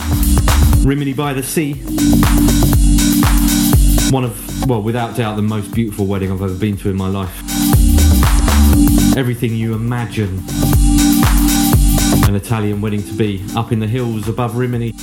Rimini 0.84 1.14
by 1.14 1.34
the 1.34 1.42
Sea. 1.42 1.74
One 4.12 4.24
of, 4.24 4.70
well, 4.70 4.82
without 4.82 5.16
doubt, 5.16 5.36
the 5.38 5.42
most 5.42 5.74
beautiful 5.74 6.06
wedding 6.06 6.32
I've 6.32 6.42
ever 6.42 6.54
been 6.54 6.78
to 6.78 6.90
in 6.90 6.96
my 6.96 7.08
life. 7.08 7.36
Everything 9.18 9.56
you 9.56 9.74
imagine 9.74 10.44
an 12.28 12.36
Italian 12.36 12.82
wedding 12.82 13.04
to 13.04 13.14
be, 13.14 13.44
up 13.56 13.72
in 13.72 13.80
the 13.80 13.88
hills 13.88 14.28
above 14.28 14.56
Rimini. 14.56 14.94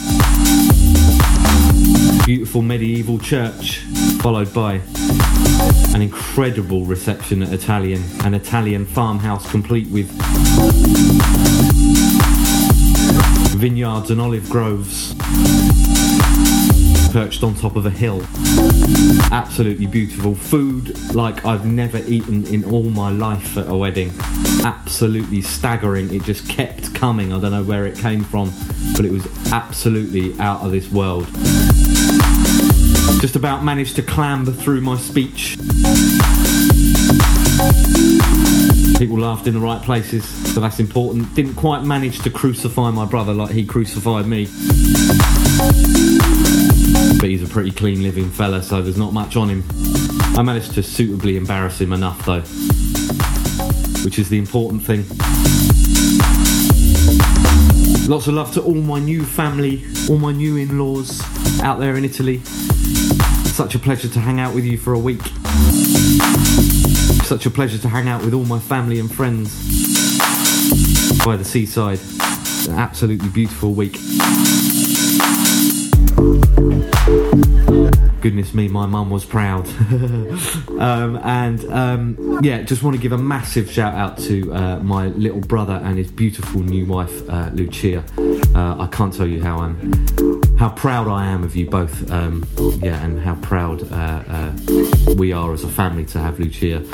Beautiful 2.29 2.61
medieval 2.61 3.19
church, 3.19 3.79
followed 4.21 4.53
by 4.53 4.83
an 5.95 6.03
incredible 6.03 6.85
reception 6.85 7.43
at 7.43 7.55
Italian, 7.55 8.05
an 8.23 8.35
Italian 8.35 8.85
farmhouse 8.85 9.51
complete 9.51 9.89
with 9.89 10.11
vineyards 13.57 14.11
and 14.11 14.21
olive 14.21 14.47
groves 14.51 15.15
perched 17.13 17.43
on 17.43 17.55
top 17.55 17.77
of 17.77 17.87
a 17.87 17.91
hill. 17.91 18.23
Absolutely 19.33 19.87
beautiful. 19.87 20.35
Food 20.35 21.15
like 21.15 21.47
I've 21.47 21.65
never 21.65 21.97
eaten 22.07 22.47
in 22.49 22.63
all 22.65 22.91
my 22.91 23.11
life 23.11 23.57
at 23.57 23.71
a 23.71 23.75
wedding. 23.75 24.13
Absolutely 24.67 25.41
staggering. 25.41 26.13
It 26.15 26.25
just 26.25 26.47
kept 26.47 26.95
coming. 26.95 27.33
I 27.33 27.41
don't 27.41 27.53
know 27.53 27.65
where 27.65 27.87
it 27.87 27.97
came 27.97 28.23
from, 28.23 28.53
but 28.95 29.07
it 29.07 29.13
was 29.13 29.27
absolutely 29.51 30.39
out 30.39 30.61
of 30.61 30.73
this 30.73 30.91
world. 30.91 31.27
Just 33.21 33.35
about 33.35 33.65
managed 33.65 33.97
to 33.97 34.03
clamber 34.03 34.53
through 34.53 34.81
my 34.81 34.97
speech. 34.97 35.57
People 38.99 39.19
laughed 39.19 39.47
in 39.47 39.55
the 39.55 39.61
right 39.61 39.83
places, 39.83 40.25
so 40.55 40.61
that's 40.61 40.79
important. 40.79 41.35
Didn't 41.35 41.55
quite 41.55 41.85
manage 41.85 42.21
to 42.21 42.31
crucify 42.31 42.91
my 42.91 43.05
brother 43.05 43.35
like 43.35 43.51
he 43.51 43.67
crucified 43.67 44.27
me. 44.27 44.47
But 47.19 47.29
he's 47.29 47.43
a 47.43 47.49
pretty 47.49 47.73
clean 47.73 48.03
living 48.03 48.31
fella, 48.31 48.63
so 48.63 48.83
there's 48.83 48.97
not 48.97 49.13
much 49.13 49.37
on 49.37 49.49
him. 49.49 49.65
I 50.37 50.43
managed 50.43 50.75
to 50.75 50.83
suitably 50.83 51.37
embarrass 51.37 51.81
him 51.81 51.93
enough 51.93 52.25
though, 52.25 52.43
which 54.05 54.19
is 54.19 54.29
the 54.29 54.39
important 54.39 54.85
thing. 54.85 55.05
Lots 58.09 58.27
of 58.27 58.33
love 58.33 58.55
to 58.55 58.63
all 58.63 58.73
my 58.73 58.99
new 59.01 59.23
family, 59.23 59.85
all 60.09 60.17
my 60.17 60.33
new 60.33 60.57
in 60.57 60.79
laws 60.79 61.21
out 61.61 61.79
there 61.79 61.95
in 61.95 62.07
Italy. 62.07 62.41
Such 63.53 63.75
a 63.75 63.79
pleasure 63.79 64.09
to 64.09 64.19
hang 64.19 64.41
out 64.41 64.55
with 64.55 64.65
you 64.65 64.79
for 64.79 64.95
a 64.95 64.99
week. 64.99 65.21
Such 67.27 67.45
a 67.45 67.51
pleasure 67.51 67.77
to 67.77 67.89
hang 67.89 68.09
out 68.09 68.25
with 68.25 68.33
all 68.33 68.47
my 68.47 68.59
family 68.59 68.99
and 68.99 69.15
friends 69.15 69.51
by 71.23 71.37
the 71.37 71.45
seaside. 71.45 72.01
An 72.67 72.79
absolutely 72.79 73.29
beautiful 73.29 73.75
week. 73.75 73.99
Goodness 78.21 78.53
me, 78.53 78.67
my 78.67 78.87
mum 78.87 79.11
was 79.11 79.25
proud. 79.25 79.69
um, 80.81 81.17
and 81.23 81.65
um, 81.67 82.41
yeah, 82.43 82.63
just 82.63 82.83
want 82.83 82.97
to 82.97 83.01
give 83.01 83.13
a 83.13 83.19
massive 83.19 83.71
shout 83.71 83.95
out 83.95 84.19
to 84.19 84.53
uh, 84.53 84.79
my 84.81 85.07
little 85.09 85.41
brother 85.41 85.81
and 85.85 85.99
his 85.99 86.11
beautiful 86.11 86.63
new 86.63 86.85
wife, 86.85 87.29
uh, 87.31 87.51
Lucia. 87.53 88.05
Uh, 88.55 88.83
I 88.83 88.89
can't 88.91 89.15
tell 89.15 89.27
you 89.27 89.41
how 89.41 89.59
I'm, 89.59 90.57
how 90.57 90.71
proud 90.71 91.07
I 91.07 91.27
am 91.27 91.45
of 91.45 91.55
you 91.55 91.71
both. 91.71 92.11
Um, 92.11 92.45
yeah, 92.83 93.05
and 93.05 93.21
how 93.21 93.37
proud 93.37 93.83
uh, 93.93 94.23
uh, 94.27 95.15
we 95.17 95.33
are 95.33 95.53
as 95.53 95.63
a 95.63 95.69
family 95.69 96.05
to 96.07 96.19
have 96.19 96.41
Lucia 96.41 96.85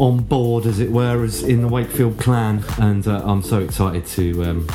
on 0.00 0.18
board, 0.24 0.66
as 0.66 0.80
it 0.80 0.90
were, 0.90 1.22
as 1.22 1.42
in 1.42 1.62
the 1.62 1.68
Wakefield 1.68 2.18
clan. 2.18 2.64
And 2.78 3.06
uh, 3.06 3.22
I'm 3.24 3.42
so 3.42 3.60
excited 3.60 4.06
to 4.06 4.44
um, 4.44 4.66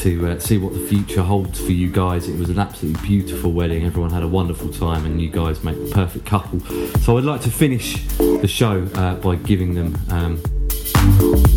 to 0.00 0.28
uh, 0.28 0.38
see 0.38 0.58
what 0.58 0.72
the 0.72 0.86
future 0.86 1.22
holds 1.22 1.60
for 1.60 1.72
you 1.72 1.90
guys. 1.90 2.28
It 2.28 2.38
was 2.38 2.48
an 2.48 2.58
absolutely 2.58 3.02
beautiful 3.06 3.52
wedding. 3.52 3.84
Everyone 3.84 4.10
had 4.10 4.22
a 4.22 4.28
wonderful 4.28 4.72
time, 4.72 5.04
and 5.04 5.20
you 5.20 5.28
guys 5.28 5.62
make 5.62 5.76
the 5.76 5.90
perfect 5.92 6.24
couple. 6.26 6.60
So 7.00 7.18
I'd 7.18 7.24
like 7.24 7.42
to 7.42 7.50
finish 7.50 8.06
the 8.16 8.48
show 8.48 8.88
uh, 8.94 9.16
by 9.16 9.36
giving 9.36 9.74
them. 9.74 9.98
Um, 10.10 10.59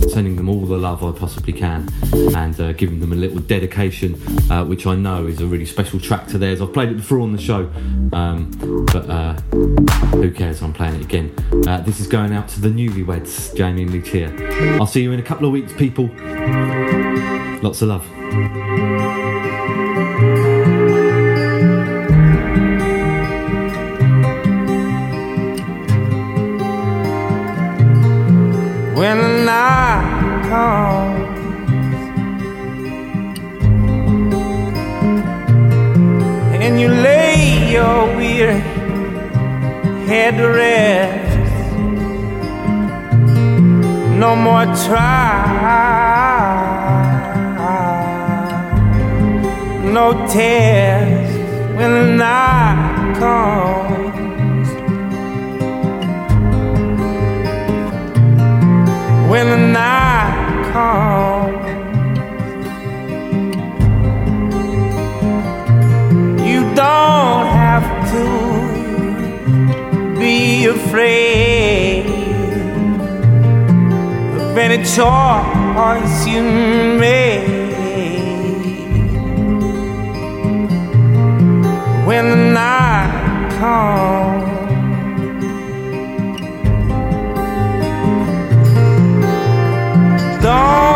Sending 0.09 0.35
them 0.35 0.49
all 0.49 0.65
the 0.65 0.77
love 0.77 1.03
I 1.03 1.17
possibly 1.17 1.53
can 1.53 1.89
and 2.35 2.59
uh, 2.59 2.73
giving 2.73 2.99
them 2.99 3.11
a 3.11 3.15
little 3.15 3.39
dedication, 3.39 4.15
uh, 4.51 4.65
which 4.65 4.85
I 4.85 4.95
know 4.95 5.25
is 5.27 5.41
a 5.41 5.45
really 5.45 5.65
special 5.65 5.99
track 5.99 6.27
to 6.27 6.37
theirs. 6.37 6.61
I've 6.61 6.73
played 6.73 6.89
it 6.89 6.97
before 6.97 7.19
on 7.19 7.31
the 7.31 7.41
show, 7.41 7.71
um, 8.13 8.51
but 8.91 9.09
uh, 9.09 9.33
who 10.11 10.31
cares? 10.31 10.61
I'm 10.61 10.73
playing 10.73 10.95
it 10.95 11.01
again. 11.01 11.33
Uh, 11.67 11.81
this 11.81 11.99
is 11.99 12.07
going 12.07 12.33
out 12.33 12.47
to 12.49 12.61
the 12.61 12.69
newlyweds, 12.69 13.55
Jamie 13.55 13.83
and 13.83 13.91
Lucia. 13.91 14.31
I'll 14.79 14.87
see 14.87 15.01
you 15.01 15.11
in 15.11 15.19
a 15.19 15.23
couple 15.23 15.47
of 15.47 15.53
weeks, 15.53 15.73
people. 15.73 16.09
Lots 17.61 17.81
of 17.81 17.89
love. 17.89 18.07
when 29.03 29.32
night 29.43 30.45
comes. 30.49 31.23
And 36.63 36.79
you 36.79 36.87
lay 36.87 37.71
your 37.71 38.15
weary 38.15 38.61
head 40.07 40.37
to 40.37 40.47
rest. 40.47 41.21
No 44.23 44.35
more 44.35 44.65
trial, 44.85 46.13
no 49.93 50.13
test 50.27 51.33
when 51.77 51.91
the 51.93 52.05
night 52.15 53.15
comes. 53.19 54.02
When 59.33 59.49
the 59.49 59.57
night 59.57 60.35
comes. 60.73 61.65
You 66.47 66.61
don't 66.75 67.47
have 67.61 67.87
to 68.13 68.25
be 70.19 70.67
afraid 70.67 72.05
of 74.39 74.55
any 74.55 74.83
choice 74.97 76.27
you 76.27 76.43
make. 76.99 77.47
When 82.05 82.23
the 82.29 82.41
night 82.53 83.49
comes. 83.59 84.32
Don't 90.43 90.92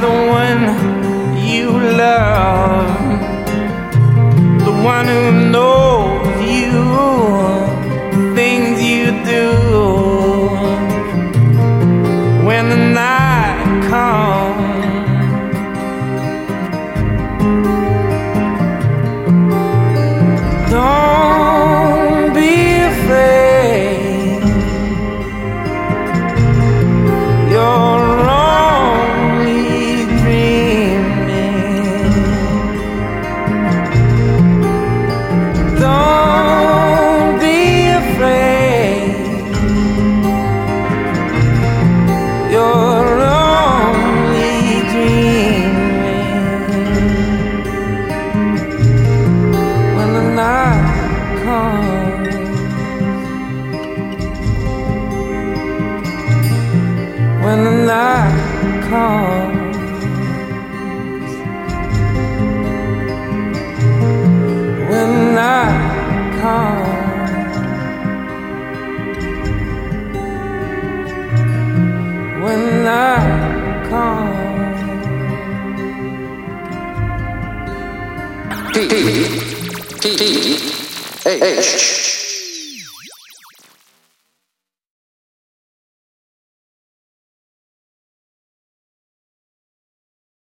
the 0.00 0.08
one 0.08 0.62
you 1.36 1.70
love. 1.70 2.86
The 4.64 4.72
one 4.82 5.06
who 5.06 5.50
knows 5.50 5.87